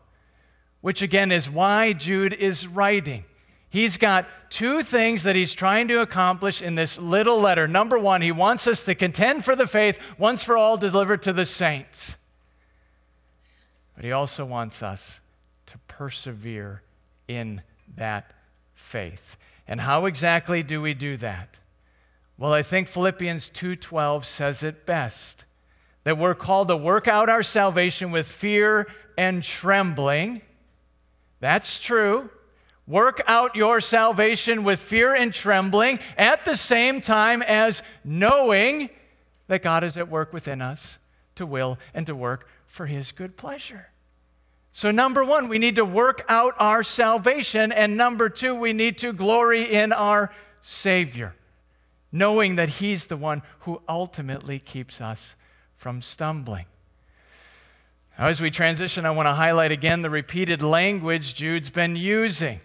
[0.83, 3.25] which again is why Jude is writing.
[3.69, 7.67] He's got two things that he's trying to accomplish in this little letter.
[7.67, 11.33] Number one, he wants us to contend for the faith once for all delivered to
[11.33, 12.17] the saints.
[13.95, 15.21] But he also wants us
[15.67, 16.83] to persevere
[17.29, 17.63] in
[17.97, 18.33] that
[18.75, 19.37] faith.
[19.67, 21.49] And how exactly do we do that?
[22.39, 25.45] Well, I think Philippians 2:12 says it best.
[26.05, 28.87] That we're called to work out our salvation with fear
[29.19, 30.43] and trembling.
[31.41, 32.31] That's true.
[32.87, 38.91] Work out your salvation with fear and trembling at the same time as knowing
[39.49, 40.99] that God is at work within us
[41.35, 43.89] to will and to work for his good pleasure.
[44.77, 47.73] So, number one, we need to work out our salvation.
[47.73, 51.35] And number two, we need to glory in our Savior,
[52.13, 55.35] knowing that He's the one who ultimately keeps us
[55.79, 56.67] from stumbling.
[58.19, 62.61] Now, as we transition, I want to highlight again the repeated language Jude's been using.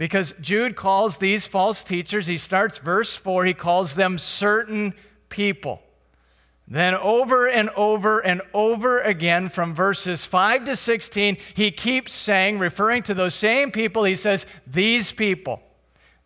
[0.00, 4.94] Because Jude calls these false teachers, he starts verse 4, he calls them certain
[5.28, 5.82] people.
[6.66, 12.58] Then, over and over and over again, from verses 5 to 16, he keeps saying,
[12.58, 15.60] referring to those same people, he says, These people,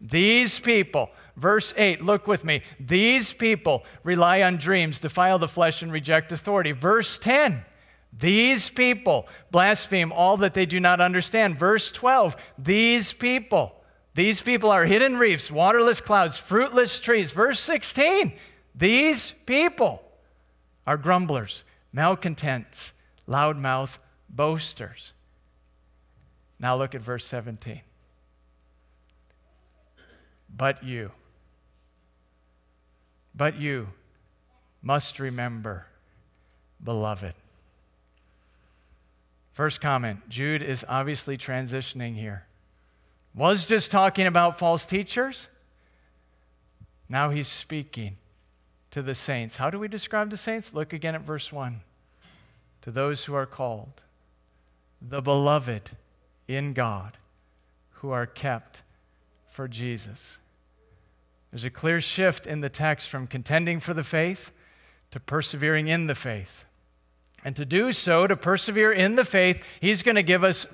[0.01, 1.11] these people.
[1.37, 2.63] Verse 8, look with me.
[2.79, 6.71] These people rely on dreams, defile the flesh, and reject authority.
[6.71, 7.65] Verse 10,
[8.19, 11.59] these people blaspheme all that they do not understand.
[11.59, 13.75] Verse 12, these people.
[14.15, 17.33] These people are hidden reefs, waterless clouds, fruitless trees.
[17.33, 18.33] Verse 16,
[18.75, 20.03] these people
[20.87, 22.93] are grumblers, malcontents,
[23.29, 23.99] loudmouth
[24.29, 25.13] boasters.
[26.61, 27.81] Now look at verse 17.
[30.57, 31.11] But you,
[33.35, 33.89] but you
[34.83, 35.87] must remember,
[36.85, 37.35] beloved.
[39.55, 42.45] First comment Jude is obviously transitioning here.
[43.35, 45.47] Was just talking about false teachers.
[47.09, 48.17] Now he's speaking
[48.91, 49.57] to the saints.
[49.57, 50.75] How do we describe the saints?
[50.75, 51.81] Look again at verse 1.
[52.83, 53.93] To those who are called,
[55.01, 55.91] the beloved
[56.49, 57.17] in God,
[57.91, 58.83] who are kept
[59.51, 60.39] for Jesus.
[61.51, 64.51] There's a clear shift in the text from contending for the faith
[65.13, 66.65] to persevering in the faith.
[67.45, 70.65] And to do so, to persevere in the faith, he's going to give us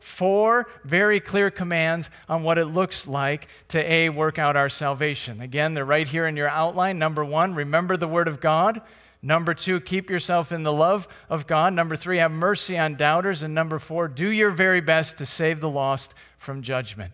[0.00, 5.40] four very clear commands on what it looks like to A, work out our salvation.
[5.40, 6.98] Again, they're right here in your outline.
[6.98, 8.82] Number one, remember the word of God.
[9.22, 11.72] Number two, keep yourself in the love of God.
[11.72, 13.44] Number three, have mercy on doubters.
[13.44, 17.12] And number four, do your very best to save the lost from judgment.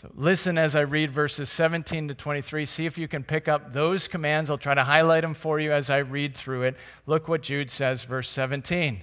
[0.00, 2.64] So listen as I read verses 17 to 23.
[2.64, 4.48] See if you can pick up those commands.
[4.48, 6.76] I'll try to highlight them for you as I read through it.
[7.04, 9.02] Look what Jude says, verse 17.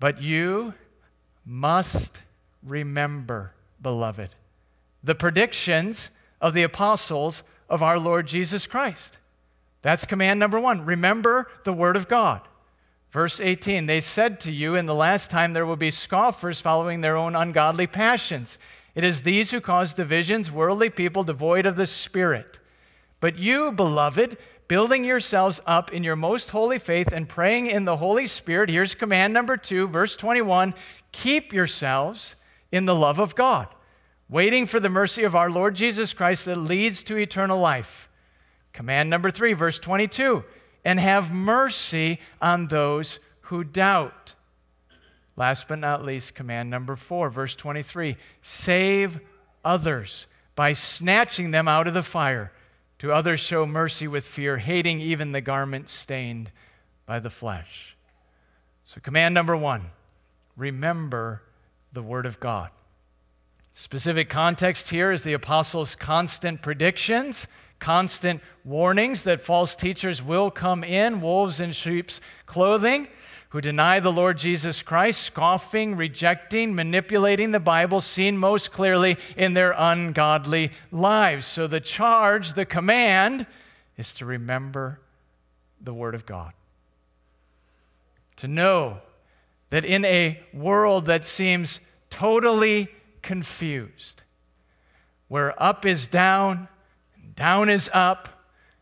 [0.00, 0.72] But you
[1.44, 2.20] must
[2.62, 3.52] remember,
[3.82, 4.30] beloved,
[5.02, 6.08] the predictions
[6.40, 9.18] of the apostles of our Lord Jesus Christ.
[9.82, 10.86] That's command number one.
[10.86, 12.40] Remember the word of God.
[13.10, 17.02] Verse 18, they said to you, in the last time there will be scoffers following
[17.02, 18.56] their own ungodly passions
[18.94, 22.58] it is these who cause divisions, worldly people devoid of the Spirit.
[23.20, 24.36] But you, beloved,
[24.68, 28.94] building yourselves up in your most holy faith and praying in the Holy Spirit, here's
[28.94, 30.74] command number two, verse 21
[31.12, 32.34] keep yourselves
[32.72, 33.68] in the love of God,
[34.28, 38.08] waiting for the mercy of our Lord Jesus Christ that leads to eternal life.
[38.72, 40.42] Command number three, verse 22
[40.84, 44.34] and have mercy on those who doubt.
[45.36, 49.18] Last but not least, command number four, verse 23 save
[49.64, 52.52] others by snatching them out of the fire.
[53.00, 56.50] To others, show mercy with fear, hating even the garment stained
[57.06, 57.96] by the flesh.
[58.86, 59.90] So, command number one
[60.56, 61.42] remember
[61.92, 62.70] the Word of God.
[63.74, 67.48] Specific context here is the apostles' constant predictions,
[67.80, 73.08] constant warnings that false teachers will come in, wolves in sheep's clothing
[73.54, 79.54] who deny the Lord Jesus Christ, scoffing, rejecting, manipulating the Bible, seen most clearly in
[79.54, 81.46] their ungodly lives.
[81.46, 83.46] So the charge, the command,
[83.96, 84.98] is to remember
[85.80, 86.52] the Word of God.
[88.38, 88.98] To know
[89.70, 91.78] that in a world that seems
[92.10, 92.88] totally
[93.22, 94.22] confused,
[95.28, 96.66] where up is down,
[97.22, 98.28] and down is up,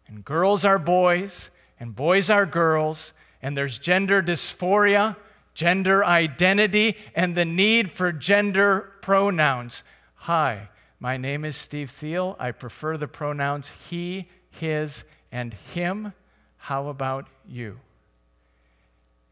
[0.07, 3.13] and girls are boys, and boys are girls,
[3.43, 5.17] and there's gender dysphoria,
[5.55, 9.83] gender identity, and the need for gender pronouns.
[10.15, 10.69] Hi,
[11.01, 12.37] my name is Steve Thiel.
[12.39, 16.13] I prefer the pronouns he, his, and him.
[16.57, 17.79] How about you?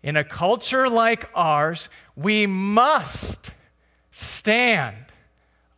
[0.03, 3.53] In a culture like ours, we must
[4.11, 4.97] stand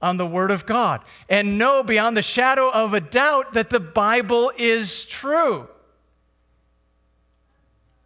[0.01, 3.81] on the Word of God and know beyond the shadow of a doubt that the
[3.81, 5.69] Bible is true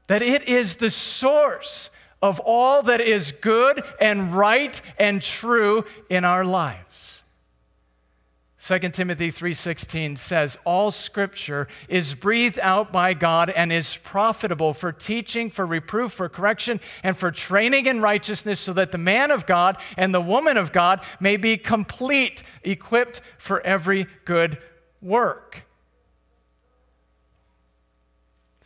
[0.07, 1.91] that it is the source
[2.23, 6.87] of all that is good and right and true in our lives.
[8.67, 14.91] 2 Timothy 3:16 says all scripture is breathed out by God and is profitable for
[14.91, 19.47] teaching, for reproof, for correction and for training in righteousness so that the man of
[19.47, 24.59] God and the woman of God may be complete, equipped for every good
[25.01, 25.63] work.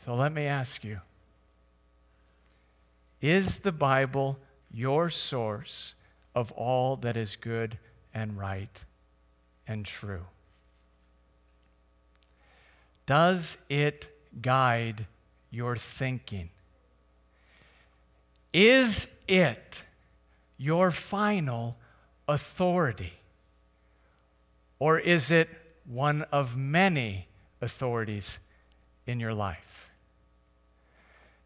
[0.06, 0.98] So let me ask you
[3.20, 4.38] Is the Bible
[4.72, 5.94] your source
[6.34, 7.78] of all that is good
[8.14, 8.84] and right
[9.66, 10.24] and true?
[13.06, 14.06] Does it
[14.40, 15.06] guide
[15.50, 16.50] your thinking?
[18.52, 19.82] Is it
[20.56, 21.76] your final
[22.28, 23.12] authority?
[24.78, 25.48] Or is it
[25.84, 27.26] one of many
[27.60, 28.38] authorities
[29.06, 29.90] in your life?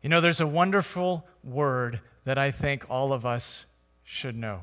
[0.02, 3.66] You know, there's a wonderful word that I think all of us
[4.04, 4.60] should know.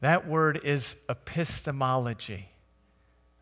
[0.00, 2.48] That word is epistemology.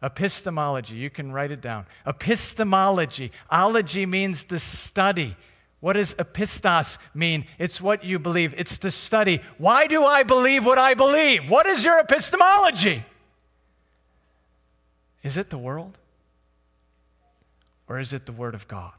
[0.03, 1.87] Epistemology, you can write it down.
[2.07, 3.33] Epistemology.
[3.51, 5.37] Ology means the study.
[5.81, 7.47] What does epistos mean?
[7.59, 9.41] It's what you believe, it's the study.
[9.59, 11.49] Why do I believe what I believe?
[11.49, 13.05] What is your epistemology?
[15.23, 15.97] Is it the world?
[17.89, 18.93] Or is it the Word of God?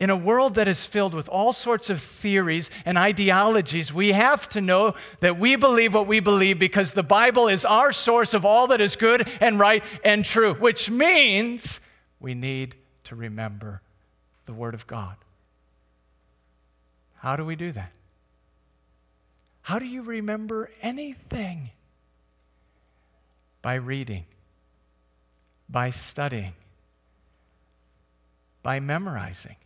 [0.00, 4.48] In a world that is filled with all sorts of theories and ideologies, we have
[4.48, 8.46] to know that we believe what we believe because the Bible is our source of
[8.46, 11.80] all that is good and right and true, which means
[12.18, 12.74] we need
[13.04, 13.82] to remember
[14.46, 15.16] the Word of God.
[17.16, 17.92] How do we do that?
[19.60, 21.70] How do you remember anything?
[23.60, 24.24] By reading,
[25.68, 26.54] by studying,
[28.62, 29.56] by memorizing,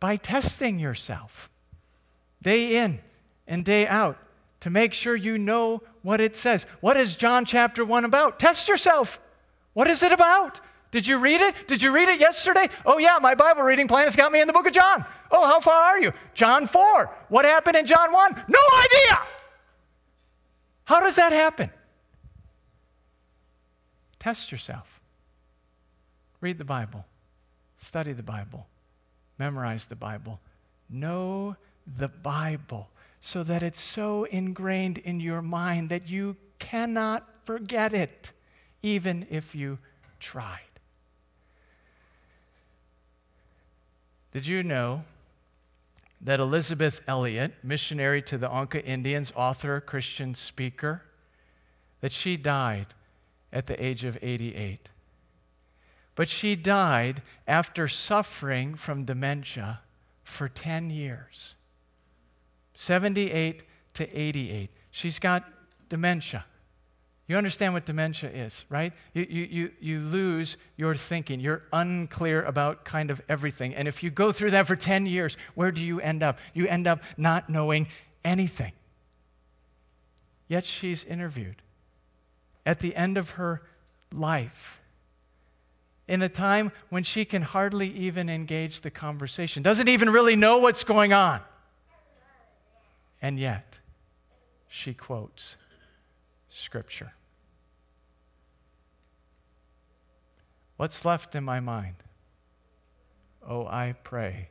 [0.00, 1.50] by testing yourself
[2.42, 2.98] day in
[3.46, 4.16] and day out
[4.60, 6.66] to make sure you know what it says.
[6.80, 8.38] What is John chapter 1 about?
[8.38, 9.20] Test yourself.
[9.74, 10.60] What is it about?
[10.90, 11.54] Did you read it?
[11.68, 12.68] Did you read it yesterday?
[12.84, 15.04] Oh, yeah, my Bible reading plan has got me in the book of John.
[15.30, 16.12] Oh, how far are you?
[16.34, 17.16] John 4.
[17.28, 18.44] What happened in John 1?
[18.48, 19.18] No idea.
[20.84, 21.70] How does that happen?
[24.18, 25.00] Test yourself.
[26.40, 27.04] Read the Bible,
[27.78, 28.66] study the Bible,
[29.40, 30.38] memorize the Bible,
[30.90, 31.56] know
[31.96, 32.90] the Bible
[33.22, 38.30] so that it's so ingrained in your mind that you cannot forget it,
[38.82, 39.78] even if you
[40.20, 40.60] tried.
[44.32, 45.02] Did you know
[46.20, 51.02] that Elisabeth Elliot, missionary to the Auca Indians, author, Christian speaker,
[52.02, 52.88] that she died
[53.54, 54.86] at the age of 88?
[56.14, 59.80] But she died after suffering from dementia
[60.24, 61.54] for 10 years
[62.74, 63.62] 78
[63.94, 64.70] to 88.
[64.90, 65.44] She's got
[65.90, 66.46] dementia.
[67.26, 68.92] You understand what dementia is, right?
[69.12, 71.38] You, you, you, you lose your thinking.
[71.38, 73.74] You're unclear about kind of everything.
[73.74, 76.38] And if you go through that for 10 years, where do you end up?
[76.54, 77.86] You end up not knowing
[78.24, 78.72] anything.
[80.48, 81.62] Yet she's interviewed
[82.66, 83.62] at the end of her
[84.12, 84.79] life
[86.10, 90.58] in a time when she can hardly even engage the conversation, doesn't even really know
[90.58, 91.40] what's going on.
[93.22, 93.76] And yet,
[94.68, 95.54] she quotes
[96.50, 97.12] Scripture.
[100.78, 101.94] What's left in my mind?
[103.48, 104.48] Oh, I pray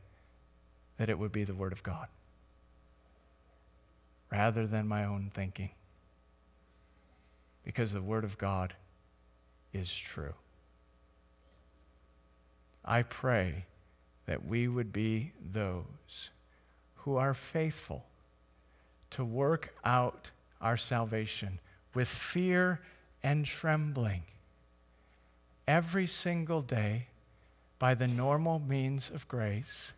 [0.98, 2.08] that it would be the Word of God
[4.32, 5.72] rather than my own thinking.
[7.66, 8.74] Because the Word of God
[9.74, 10.34] is true.
[12.90, 13.66] I pray
[14.26, 16.32] that we would be those
[16.96, 18.04] who are faithful
[19.12, 21.60] to work out our salvation
[21.94, 22.82] with fear
[23.22, 24.24] and trembling
[25.68, 27.06] every single day
[27.78, 29.94] by the normal means of grace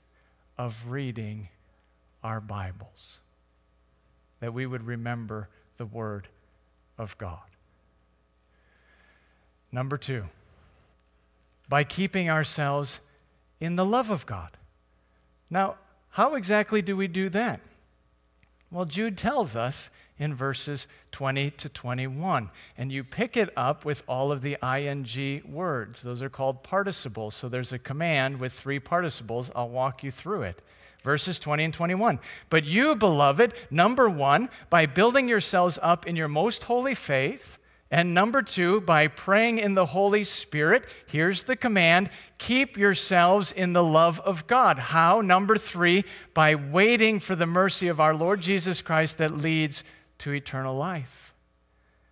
[0.58, 1.48] of reading
[2.26, 3.20] our Bibles,
[4.42, 6.28] that we would remember the Word
[6.98, 7.40] of God.
[9.72, 10.26] Number two,
[11.72, 13.00] by keeping ourselves
[13.62, 14.50] in the love of God.
[15.50, 15.76] Now,
[16.10, 17.62] how exactly do we do that?
[18.72, 22.50] Well, Jude tells us in verses 20 to 21.
[22.78, 26.02] And you pick it up with all of the ing words.
[26.02, 27.36] Those are called participles.
[27.36, 29.50] So there's a command with three participles.
[29.56, 30.60] I'll walk you through it.
[31.06, 32.20] Verses 20 and 21.
[32.50, 37.58] But you, beloved, number one, by building yourselves up in your most holy faith,
[37.92, 43.74] and number two, by praying in the Holy Spirit, here's the command keep yourselves in
[43.74, 44.80] the love of God.
[44.80, 45.20] How?
[45.20, 49.84] Number three, by waiting for the mercy of our Lord Jesus Christ that leads
[50.20, 51.36] to eternal life.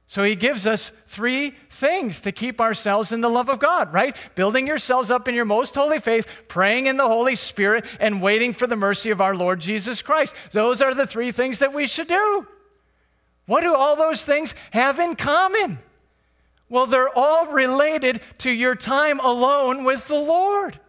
[0.07, 4.17] So he gives us three things to keep ourselves in the love of God, right?
[4.35, 8.51] Building yourselves up in your most holy faith, praying in the Holy Spirit, and waiting
[8.51, 10.33] for the mercy of our Lord Jesus Christ.
[10.51, 12.47] Those are the three things that we should do.
[13.49, 15.79] What do all those things have in common?
[16.69, 20.79] Well, they're all related to your time alone with the Lord.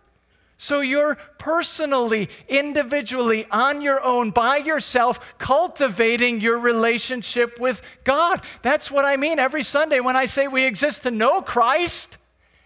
[0.59, 8.43] So you're personally, individually, on your own, by yourself, cultivating your relationship with God.
[8.61, 12.19] That's what I mean every Sunday when I say we exist to know Christ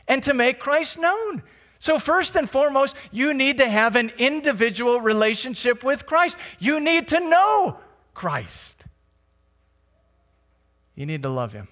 [0.08, 1.40] and to make Christ known.
[1.78, 6.36] So, first and foremost, you need to have an individual relationship with Christ.
[6.58, 7.78] You need to know
[8.12, 8.73] Christ.
[10.94, 11.68] You need to love Him.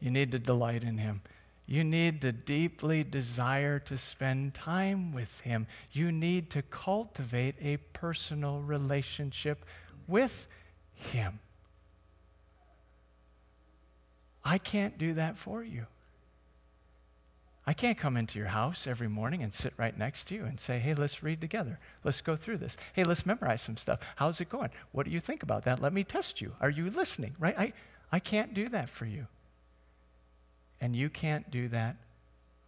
[0.00, 1.20] You need to delight in Him.
[1.66, 5.66] You need to deeply desire to spend time with Him.
[5.92, 9.64] You need to cultivate a personal relationship
[10.06, 10.46] with
[10.94, 11.38] Him.
[14.42, 15.84] I can't do that for you.
[17.68, 20.58] I can't come into your house every morning and sit right next to you and
[20.58, 21.78] say, hey, let's read together.
[22.02, 22.74] Let's go through this.
[22.94, 24.00] Hey, let's memorize some stuff.
[24.16, 24.70] How's it going?
[24.92, 25.82] What do you think about that?
[25.82, 26.54] Let me test you.
[26.62, 27.36] Are you listening?
[27.38, 27.54] Right?
[27.58, 27.74] I,
[28.10, 29.26] I can't do that for you.
[30.80, 31.96] And you can't do that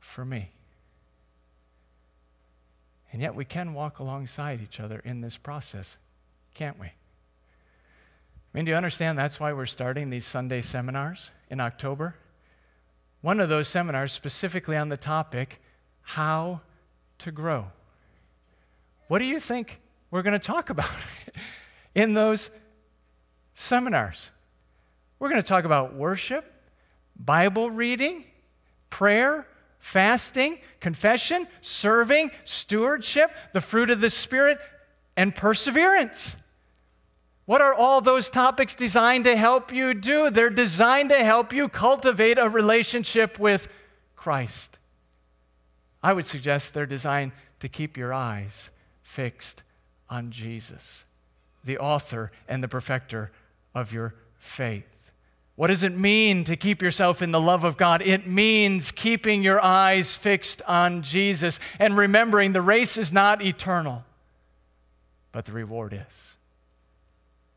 [0.00, 0.50] for me.
[3.10, 5.96] And yet we can walk alongside each other in this process,
[6.52, 6.88] can't we?
[6.88, 6.92] I
[8.52, 12.16] mean, do you understand that's why we're starting these Sunday seminars in October?
[13.22, 15.60] One of those seminars specifically on the topic,
[16.02, 16.60] how
[17.18, 17.66] to grow.
[19.08, 20.90] What do you think we're going to talk about
[21.94, 22.50] in those
[23.54, 24.30] seminars?
[25.18, 26.50] We're going to talk about worship,
[27.16, 28.24] Bible reading,
[28.88, 29.46] prayer,
[29.80, 34.58] fasting, confession, serving, stewardship, the fruit of the Spirit,
[35.16, 36.34] and perseverance.
[37.50, 40.30] What are all those topics designed to help you do?
[40.30, 43.66] They're designed to help you cultivate a relationship with
[44.14, 44.78] Christ.
[46.00, 48.70] I would suggest they're designed to keep your eyes
[49.02, 49.64] fixed
[50.08, 51.02] on Jesus,
[51.64, 53.32] the author and the perfecter
[53.74, 55.10] of your faith.
[55.56, 58.00] What does it mean to keep yourself in the love of God?
[58.00, 64.04] It means keeping your eyes fixed on Jesus and remembering the race is not eternal,
[65.32, 66.29] but the reward is.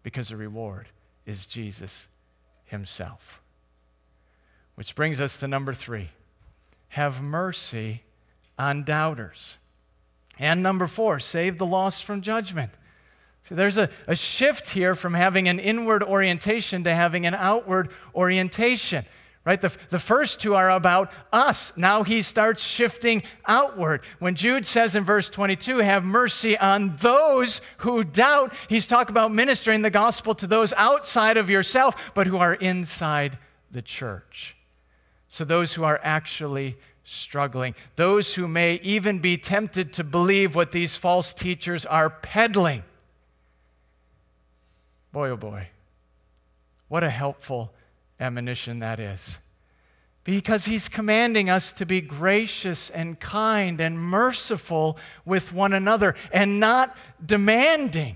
[0.03, 0.87] Because the reward
[1.25, 2.07] is Jesus
[2.65, 3.41] Himself.
[4.75, 6.09] Which brings us to number three
[6.89, 8.03] have mercy
[8.59, 9.57] on doubters.
[10.37, 12.71] And number four, save the lost from judgment.
[13.49, 17.89] So there's a, a shift here from having an inward orientation to having an outward
[18.15, 19.05] orientation.
[19.45, 19.59] Right?
[19.59, 21.73] The, the first two are about us.
[21.75, 24.01] Now he starts shifting outward.
[24.19, 29.33] When Jude says in verse 22, have mercy on those who doubt, he's talking about
[29.33, 33.37] ministering the gospel to those outside of yourself, but who are inside
[33.71, 34.55] the church.
[35.27, 40.71] So those who are actually struggling, those who may even be tempted to believe what
[40.71, 42.83] these false teachers are peddling.
[45.11, 45.67] Boy, oh boy,
[46.87, 47.73] what a helpful
[48.23, 49.37] admonition that is.
[50.23, 56.59] Because he's commanding us to be gracious and kind and merciful with one another and
[56.59, 58.15] not demanding.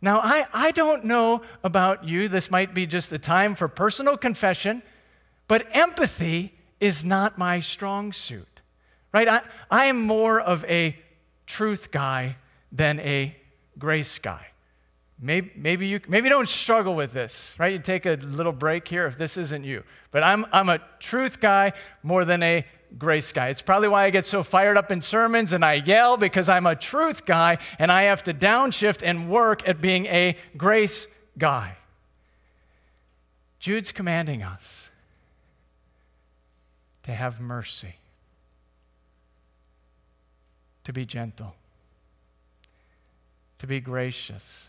[0.00, 2.28] Now, I, I don't know about you.
[2.28, 4.82] This might be just the time for personal confession,
[5.48, 8.60] but empathy is not my strong suit,
[9.12, 9.26] right?
[9.26, 10.96] I, I am more of a
[11.46, 12.36] truth guy
[12.70, 13.34] than a
[13.78, 14.46] grace guy.
[15.18, 17.72] Maybe, maybe you maybe don't struggle with this, right?
[17.72, 19.82] You take a little break here if this isn't you.
[20.10, 22.66] But I'm, I'm a truth guy more than a
[22.98, 23.48] grace guy.
[23.48, 26.66] It's probably why I get so fired up in sermons and I yell because I'm
[26.66, 31.06] a truth guy and I have to downshift and work at being a grace
[31.38, 31.76] guy.
[33.58, 34.90] Jude's commanding us
[37.04, 37.94] to have mercy,
[40.84, 41.54] to be gentle,
[43.58, 44.68] to be gracious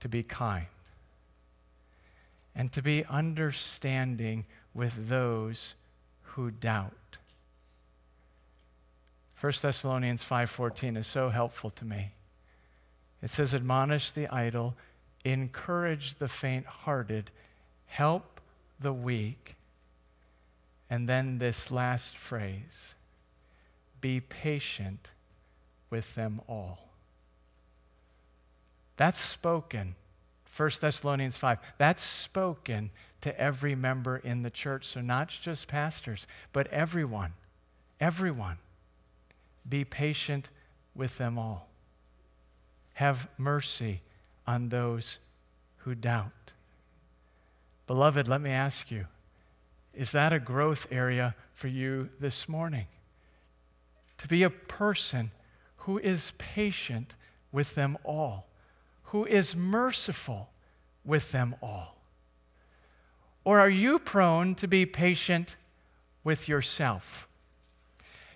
[0.00, 0.66] to be kind
[2.54, 4.44] and to be understanding
[4.74, 5.74] with those
[6.22, 6.92] who doubt.
[9.40, 12.10] 1 Thessalonians 5:14 is so helpful to me.
[13.22, 14.76] It says admonish the idle,
[15.24, 17.30] encourage the faint-hearted,
[17.86, 18.40] help
[18.80, 19.54] the weak.
[20.90, 22.94] And then this last phrase,
[24.00, 25.08] be patient
[25.90, 26.87] with them all.
[28.98, 29.94] That's spoken.
[30.56, 31.58] 1 Thessalonians 5.
[31.78, 32.90] That's spoken
[33.20, 34.88] to every member in the church.
[34.88, 37.32] So, not just pastors, but everyone.
[38.00, 38.58] Everyone.
[39.68, 40.48] Be patient
[40.96, 41.68] with them all.
[42.94, 44.02] Have mercy
[44.48, 45.18] on those
[45.78, 46.32] who doubt.
[47.86, 49.06] Beloved, let me ask you
[49.94, 52.86] is that a growth area for you this morning?
[54.18, 55.30] To be a person
[55.76, 57.14] who is patient
[57.52, 58.47] with them all
[59.10, 60.50] who is merciful
[61.04, 61.96] with them all?
[63.44, 65.56] Or are you prone to be patient
[66.24, 67.26] with yourself?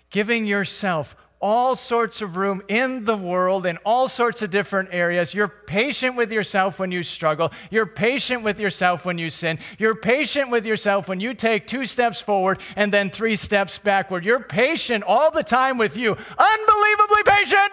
[0.09, 5.33] Giving yourself all sorts of room in the world in all sorts of different areas.
[5.33, 7.51] You're patient with yourself when you struggle.
[7.69, 9.59] You're patient with yourself when you sin.
[9.77, 14.23] You're patient with yourself when you take two steps forward and then three steps backward.
[14.23, 17.71] You're patient all the time with you, unbelievably patient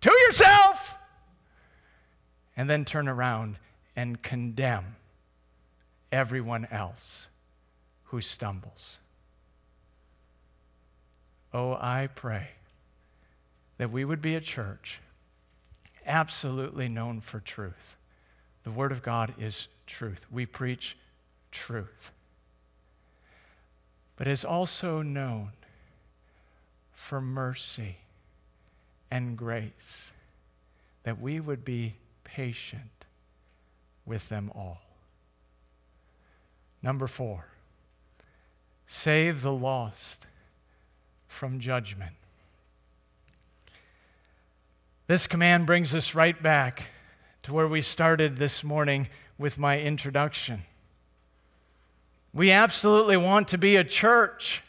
[0.00, 0.95] to yourself.
[2.56, 3.58] And then turn around
[3.94, 4.96] and condemn
[6.10, 7.26] everyone else
[8.04, 8.98] who stumbles.
[11.52, 12.48] Oh, I pray
[13.78, 15.00] that we would be a church
[16.06, 17.96] absolutely known for truth.
[18.64, 20.20] The Word of God is truth.
[20.30, 20.96] We preach
[21.52, 22.12] truth.
[24.16, 25.50] But is also known
[26.92, 27.96] for mercy
[29.10, 30.12] and grace,
[31.04, 31.94] that we would be
[32.26, 32.82] patient
[34.04, 34.80] with them all.
[36.82, 37.44] Number four,
[38.86, 40.26] save the lost
[41.28, 42.12] from judgment.
[45.06, 46.84] This command brings us right back
[47.44, 49.08] to where we started this morning
[49.38, 50.62] with my introduction.
[52.32, 54.62] We absolutely want to be a church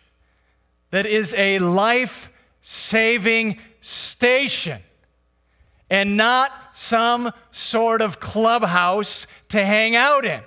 [0.91, 2.29] that is a life
[2.61, 4.81] saving station
[5.89, 10.41] and not some sort of clubhouse to hang out in.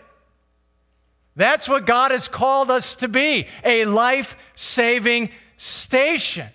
[1.36, 6.48] That's what God has called us to be a life saving station.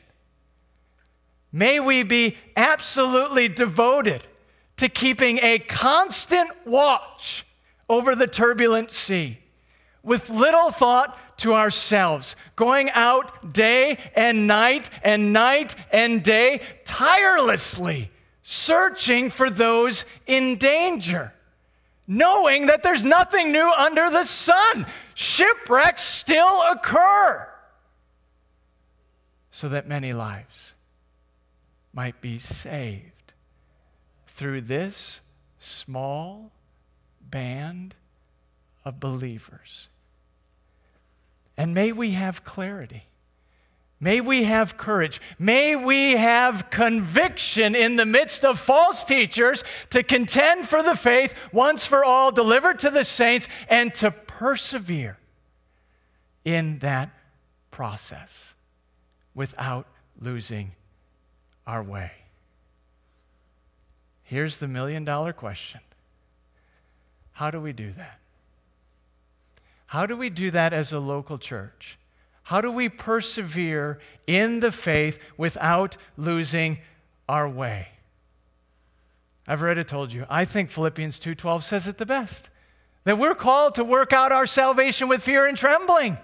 [1.51, 4.27] May we be absolutely devoted
[4.77, 7.45] to keeping a constant watch
[7.89, 9.39] over the turbulent sea
[10.03, 18.11] with little thought to ourselves, going out day and night and night and day, tirelessly
[18.47, 21.33] searching for those in danger,
[22.07, 24.85] knowing that there's nothing new under the sun.
[25.15, 27.49] Shipwrecks still occur,
[29.49, 30.75] so that many lives
[31.91, 33.33] might be saved
[34.27, 35.21] through this
[35.59, 36.51] small
[37.21, 37.95] band
[38.83, 39.87] of believers.
[41.57, 43.05] And may we have clarity.
[44.05, 45.19] May we have courage.
[45.39, 51.33] May we have conviction in the midst of false teachers to contend for the faith
[51.51, 55.17] once for all, delivered to the saints, and to persevere
[56.43, 57.09] in that
[57.71, 58.53] process
[59.33, 59.87] without
[60.21, 60.73] losing
[61.65, 62.11] our way.
[64.21, 65.81] Here's the million dollar question
[67.31, 68.19] How do we do that?
[69.87, 71.97] How do we do that as a local church?
[72.45, 76.77] How do we persevere in the faith without losing
[77.27, 77.87] our way?
[79.47, 80.27] I've already told you.
[80.29, 82.51] I think Philippians 2:12 says it the best.
[83.03, 86.19] That we're called to work out our salvation with fear and trembling.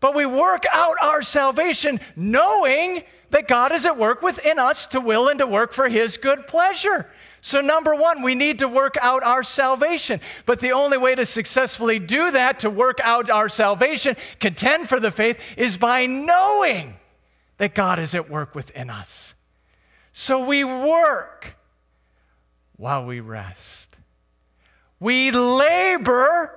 [0.00, 5.00] But we work out our salvation knowing that God is at work within us to
[5.00, 7.10] will and to work for his good pleasure.
[7.46, 10.20] So, number one, we need to work out our salvation.
[10.46, 14.98] But the only way to successfully do that, to work out our salvation, contend for
[14.98, 16.96] the faith, is by knowing
[17.58, 19.34] that God is at work within us.
[20.12, 21.54] So we work
[22.78, 23.96] while we rest.
[24.98, 26.50] We labor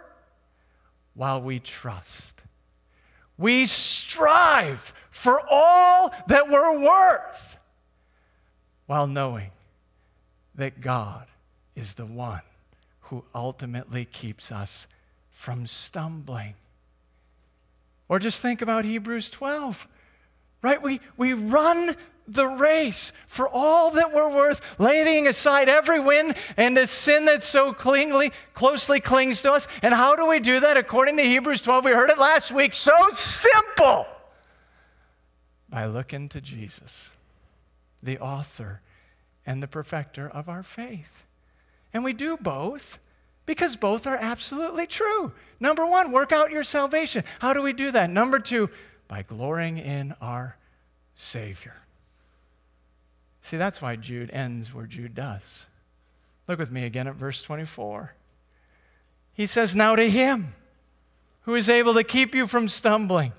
[1.14, 2.42] while we trust.
[3.38, 7.58] We strive for all that we're worth
[8.88, 9.52] while knowing
[10.60, 11.26] that God
[11.76, 12.42] is the one
[13.00, 14.88] who ultimately keeps us
[15.32, 16.54] from stumbling.
[18.10, 19.88] Or just think about Hebrews 12,
[20.62, 20.82] right?
[20.82, 21.96] We, we run
[22.28, 27.44] the race for all that we're worth, laying aside every wind and the sin that
[27.44, 29.66] so clingly, closely clings to us.
[29.82, 30.76] And how do we do that?
[30.76, 32.74] According to Hebrews 12, we heard it last week.
[32.74, 34.06] So simple!
[35.70, 37.12] By looking to Jesus,
[38.04, 38.82] the author
[39.50, 41.26] and the perfecter of our faith.
[41.92, 43.00] And we do both
[43.48, 45.32] because both are absolutely true.
[45.60, 47.24] Number one, work out your salvation.
[47.40, 48.12] How do we do that?
[48.12, 48.70] Number two,
[49.08, 50.56] by glorying in our
[51.16, 51.74] Savior.
[53.42, 55.42] See, that's why Jude ends where Jude does.
[56.48, 58.14] Look with me again at verse 24.
[59.34, 60.54] He says, Now to him
[61.42, 63.34] who is able to keep you from stumbling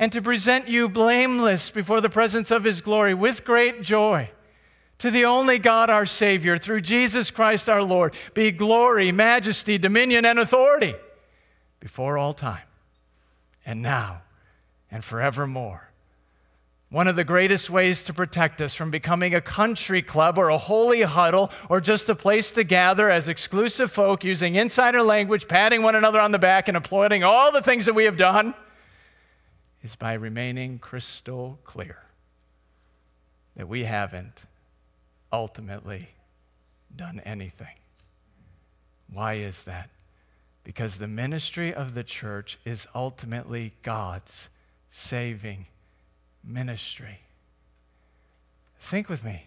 [0.00, 4.28] and to present you blameless before the presence of his glory with great joy.
[5.00, 10.24] To the only God, our Savior, through Jesus Christ our Lord, be glory, majesty, dominion,
[10.24, 10.94] and authority
[11.80, 12.64] before all time,
[13.66, 14.22] and now,
[14.90, 15.86] and forevermore.
[16.88, 20.56] One of the greatest ways to protect us from becoming a country club or a
[20.56, 25.82] holy huddle or just a place to gather as exclusive folk using insider language, patting
[25.82, 28.54] one another on the back, and applauding all the things that we have done
[29.82, 31.98] is by remaining crystal clear
[33.56, 34.32] that we haven't
[35.36, 36.08] ultimately
[36.96, 37.76] done anything.
[39.12, 39.90] Why is that?
[40.64, 44.48] Because the ministry of the church is ultimately God's
[44.90, 45.66] saving
[46.42, 47.20] ministry.
[48.80, 49.44] Think with me.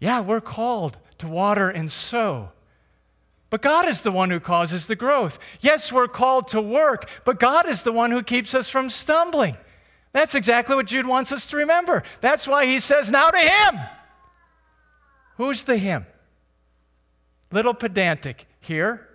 [0.00, 2.48] Yeah, we're called to water and sow.
[3.50, 5.38] But God is the one who causes the growth.
[5.60, 9.56] Yes, we're called to work, but God is the one who keeps us from stumbling.
[10.12, 12.02] That's exactly what Jude wants us to remember.
[12.20, 13.78] That's why he says, Now to him.
[15.38, 16.04] Who's the him?
[17.52, 19.08] Little pedantic here.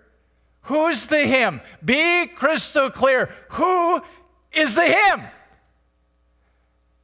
[0.62, 1.60] Who's the him?
[1.84, 3.30] Be crystal clear.
[3.50, 4.02] Who
[4.50, 5.22] is the him?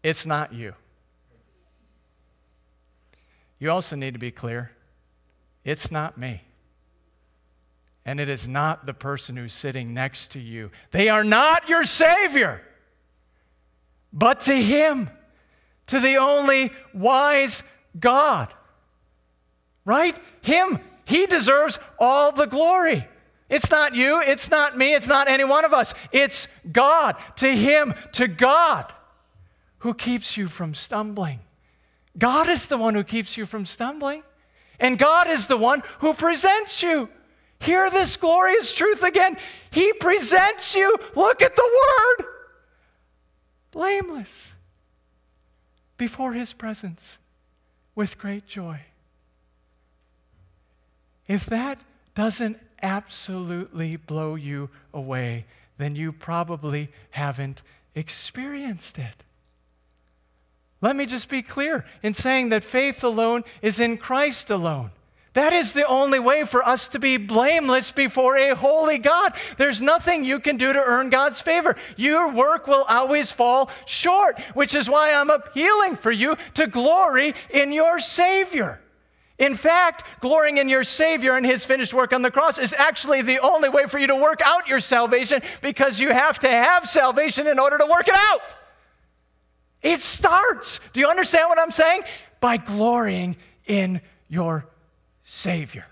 [0.02, 0.74] It's not you.
[3.58, 4.72] You also need to be clear
[5.64, 6.42] it's not me.
[8.06, 10.70] And it is not the person who's sitting next to you.
[10.90, 12.62] They are not your Savior,
[14.14, 15.10] but to Him,
[15.88, 17.62] to the only wise
[18.00, 18.54] God.
[19.90, 20.16] Right?
[20.42, 20.78] Him.
[21.04, 23.08] He deserves all the glory.
[23.48, 25.92] It's not you, it's not me, it's not any one of us.
[26.12, 27.16] It's God.
[27.38, 28.92] To Him, to God
[29.78, 31.40] who keeps you from stumbling.
[32.16, 34.22] God is the one who keeps you from stumbling.
[34.78, 37.08] And God is the one who presents you.
[37.58, 39.38] Hear this glorious truth again.
[39.72, 42.28] He presents you, look at the word,
[43.72, 44.52] blameless
[45.96, 47.18] before his presence
[47.96, 48.80] with great joy.
[51.30, 51.78] If that
[52.16, 55.44] doesn't absolutely blow you away,
[55.78, 57.62] then you probably haven't
[57.94, 59.14] experienced it.
[60.80, 64.90] Let me just be clear in saying that faith alone is in Christ alone.
[65.34, 69.34] That is the only way for us to be blameless before a holy God.
[69.56, 71.76] There's nothing you can do to earn God's favor.
[71.96, 77.34] Your work will always fall short, which is why I'm appealing for you to glory
[77.50, 78.80] in your Savior.
[79.40, 83.22] In fact, glorying in your Savior and His finished work on the cross is actually
[83.22, 86.88] the only way for you to work out your salvation because you have to have
[86.88, 88.42] salvation in order to work it out.
[89.82, 92.02] It starts, do you understand what I'm saying?
[92.40, 93.34] By glorying
[93.66, 94.66] in your
[95.24, 95.86] Savior.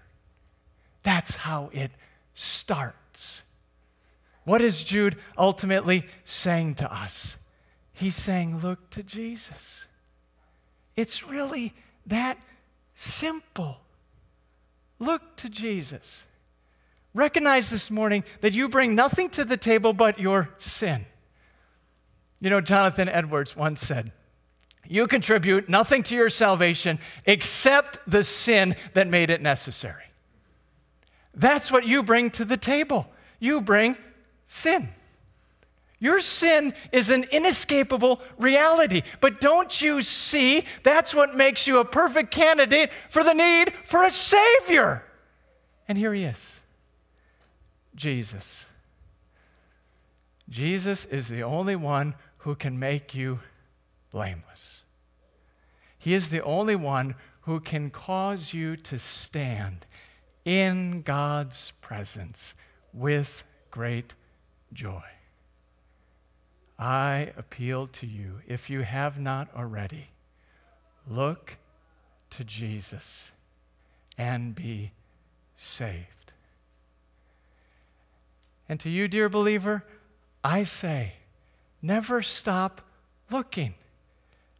[1.02, 1.90] That's how it
[2.34, 3.40] starts.
[4.44, 7.38] What is Jude ultimately saying to us?
[7.94, 9.86] He's saying, Look to Jesus.
[10.96, 11.72] It's really
[12.06, 12.36] that
[12.98, 13.78] simple.
[14.98, 16.24] Look to Jesus.
[17.14, 21.06] Recognize this morning that you bring nothing to the table but your sin.
[22.40, 24.12] You know, Jonathan Edwards once said,
[24.86, 30.04] You contribute nothing to your salvation except the sin that made it necessary.
[31.34, 33.08] That's what you bring to the table.
[33.38, 33.96] You bring
[34.48, 34.88] sin.
[36.00, 39.02] Your sin is an inescapable reality.
[39.20, 44.04] But don't you see that's what makes you a perfect candidate for the need for
[44.04, 45.02] a Savior?
[45.88, 46.60] And here he is
[47.96, 48.64] Jesus.
[50.48, 53.40] Jesus is the only one who can make you
[54.12, 54.82] blameless.
[55.98, 59.84] He is the only one who can cause you to stand
[60.44, 62.54] in God's presence
[62.92, 64.14] with great
[64.72, 65.02] joy.
[66.78, 70.08] I appeal to you, if you have not already,
[71.08, 71.56] look
[72.30, 73.32] to Jesus
[74.16, 74.92] and be
[75.56, 76.32] saved.
[78.68, 79.84] And to you, dear believer,
[80.44, 81.14] I say,
[81.80, 82.80] Never stop
[83.30, 83.74] looking.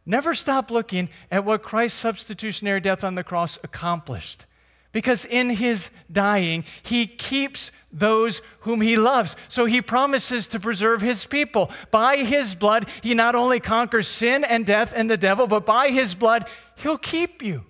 [0.05, 4.45] Never stop looking at what Christ's substitutionary death on the cross accomplished.
[4.91, 9.35] Because in his dying, he keeps those whom he loves.
[9.47, 11.71] So he promises to preserve his people.
[11.91, 15.89] By his blood, he not only conquers sin and death and the devil, but by
[15.89, 17.63] his blood, he'll keep you.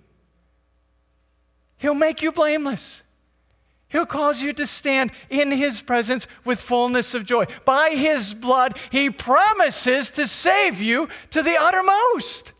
[1.76, 3.02] He'll make you blameless.
[3.90, 7.46] He'll cause you to stand in His presence with fullness of joy.
[7.64, 12.52] By His blood, He promises to save you to the uttermost.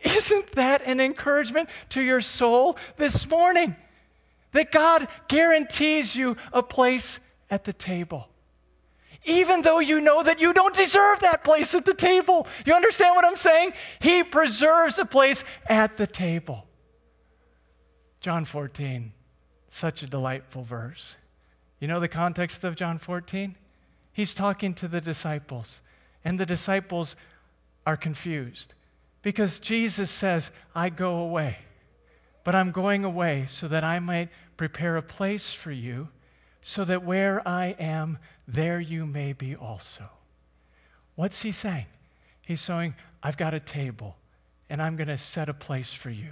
[0.00, 3.74] Isn't that an encouragement to your soul this morning?
[4.52, 7.18] That God guarantees you a place
[7.50, 8.28] at the table.
[9.24, 12.46] Even though you know that you don't deserve that place at the table.
[12.64, 13.72] You understand what I'm saying?
[14.00, 16.66] He preserves a place at the table.
[18.20, 19.12] John 14.
[19.68, 21.16] Such a delightful verse.
[21.80, 23.54] You know the context of John 14?
[24.12, 25.82] He's talking to the disciples,
[26.24, 27.16] and the disciples
[27.84, 28.74] are confused
[29.26, 31.56] because Jesus says, I go away,
[32.44, 36.06] but I'm going away so that I might prepare a place for you,
[36.62, 40.04] so that where I am, there you may be also.
[41.16, 41.86] What's he saying?
[42.42, 44.14] He's saying, I've got a table
[44.70, 46.30] and I'm going to set a place for you.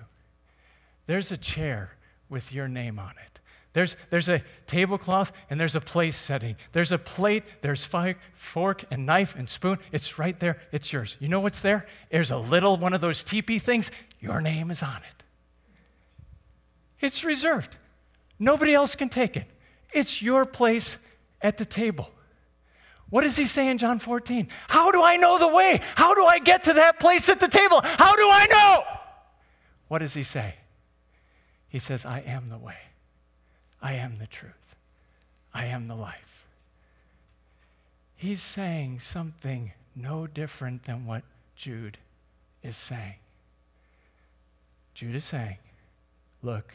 [1.09, 1.91] There's a chair
[2.29, 3.41] with your name on it.
[3.75, 6.57] There's, there's a tablecloth and there's a place setting.
[6.73, 7.87] There's a plate, there's
[8.37, 9.79] fork and knife and spoon.
[9.93, 10.61] It's right there.
[10.73, 11.17] It's yours.
[11.19, 11.87] You know what's there?
[12.11, 13.91] There's a little one of those teepee things.
[14.21, 15.25] Your name is on it.
[17.01, 17.77] It's reserved.
[18.39, 19.47] Nobody else can take it.
[19.93, 20.97] It's your place
[21.43, 22.09] at the table.
[23.11, 24.49] What does he say in John 14?
[24.69, 25.81] How do I know the way?
[25.97, 27.81] How do I get to that place at the table?
[27.83, 28.85] How do I know?
[29.89, 30.55] What does he say?
[31.69, 32.77] He says, I am the way.
[33.85, 34.75] I am the truth.
[35.53, 36.47] I am the life.
[38.17, 41.23] He's saying something no different than what
[41.55, 41.99] Jude
[42.63, 43.17] is saying.
[44.95, 45.59] Jude is saying,
[46.43, 46.73] look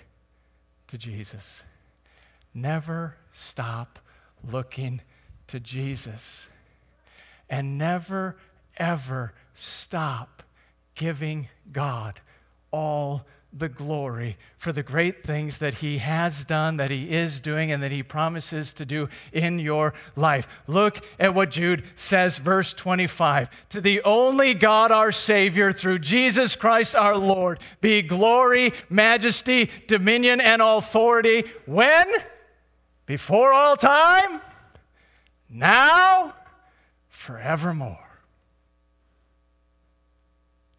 [0.89, 1.63] to Jesus.
[2.53, 3.97] Never stop
[4.47, 5.01] looking
[5.47, 6.47] to Jesus.
[7.49, 8.37] And never,
[8.77, 10.43] ever stop
[10.93, 12.19] giving God
[12.69, 17.71] all the glory for the great things that He has done, that He is doing,
[17.71, 20.47] and that He promises to do in your life.
[20.67, 23.49] Look at what Jude says, verse 25.
[23.69, 30.41] To the only God, our Savior, through Jesus Christ our Lord, be glory, majesty, dominion,
[30.41, 32.07] and authority when?
[33.05, 34.41] Before all time?
[35.49, 36.35] now,
[37.09, 37.97] forevermore.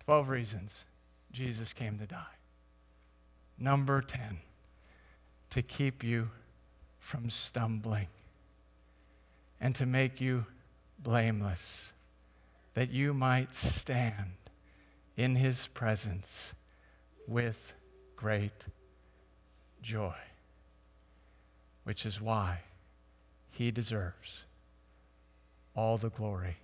[0.04, 0.72] Twelve reasons
[1.32, 2.39] Jesus came to die.
[3.62, 4.38] Number 10,
[5.50, 6.30] to keep you
[6.98, 8.08] from stumbling
[9.60, 10.46] and to make you
[10.98, 11.92] blameless,
[12.72, 14.32] that you might stand
[15.18, 16.54] in his presence
[17.28, 17.58] with
[18.16, 18.64] great
[19.82, 20.14] joy,
[21.84, 22.60] which is why
[23.50, 24.44] he deserves
[25.74, 26.56] all the glory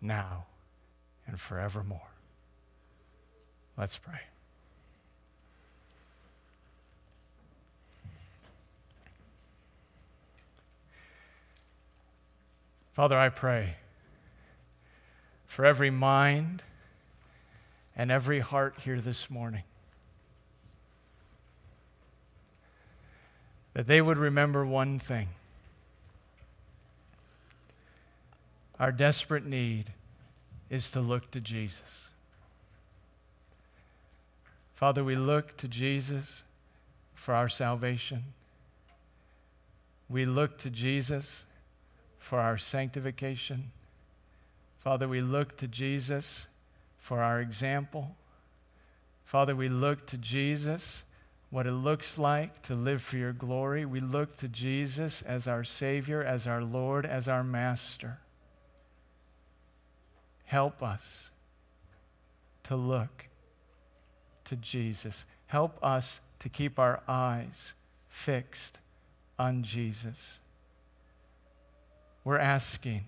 [0.00, 0.44] now
[1.26, 2.00] and forevermore.
[3.76, 4.20] Let's pray.
[12.94, 13.76] Father, I pray
[15.46, 16.62] for every mind
[17.94, 19.62] and every heart here this morning
[23.74, 25.28] that they would remember one thing
[28.80, 29.92] Our desperate need
[30.68, 32.08] is to look to Jesus.
[34.74, 36.42] Father, we look to Jesus
[37.14, 38.24] for our salvation.
[40.08, 41.44] We look to Jesus
[42.24, 43.70] for our sanctification.
[44.78, 46.46] Father, we look to Jesus
[46.98, 48.16] for our example.
[49.26, 51.04] Father, we look to Jesus,
[51.50, 53.84] what it looks like to live for your glory.
[53.84, 58.18] We look to Jesus as our Savior, as our Lord, as our Master.
[60.44, 61.30] Help us
[62.64, 63.26] to look
[64.46, 65.26] to Jesus.
[65.46, 67.74] Help us to keep our eyes
[68.08, 68.78] fixed
[69.38, 70.40] on Jesus.
[72.24, 73.04] We're asking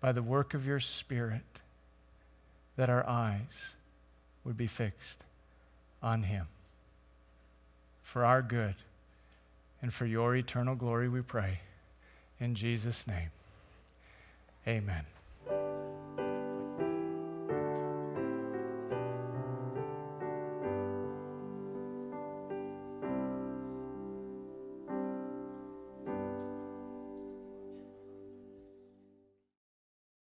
[0.00, 1.42] by the work of your Spirit
[2.76, 3.74] that our eyes
[4.44, 5.18] would be fixed
[6.02, 6.46] on Him.
[8.02, 8.74] For our good
[9.80, 11.60] and for your eternal glory, we pray.
[12.38, 13.30] In Jesus' name,
[14.68, 15.04] amen.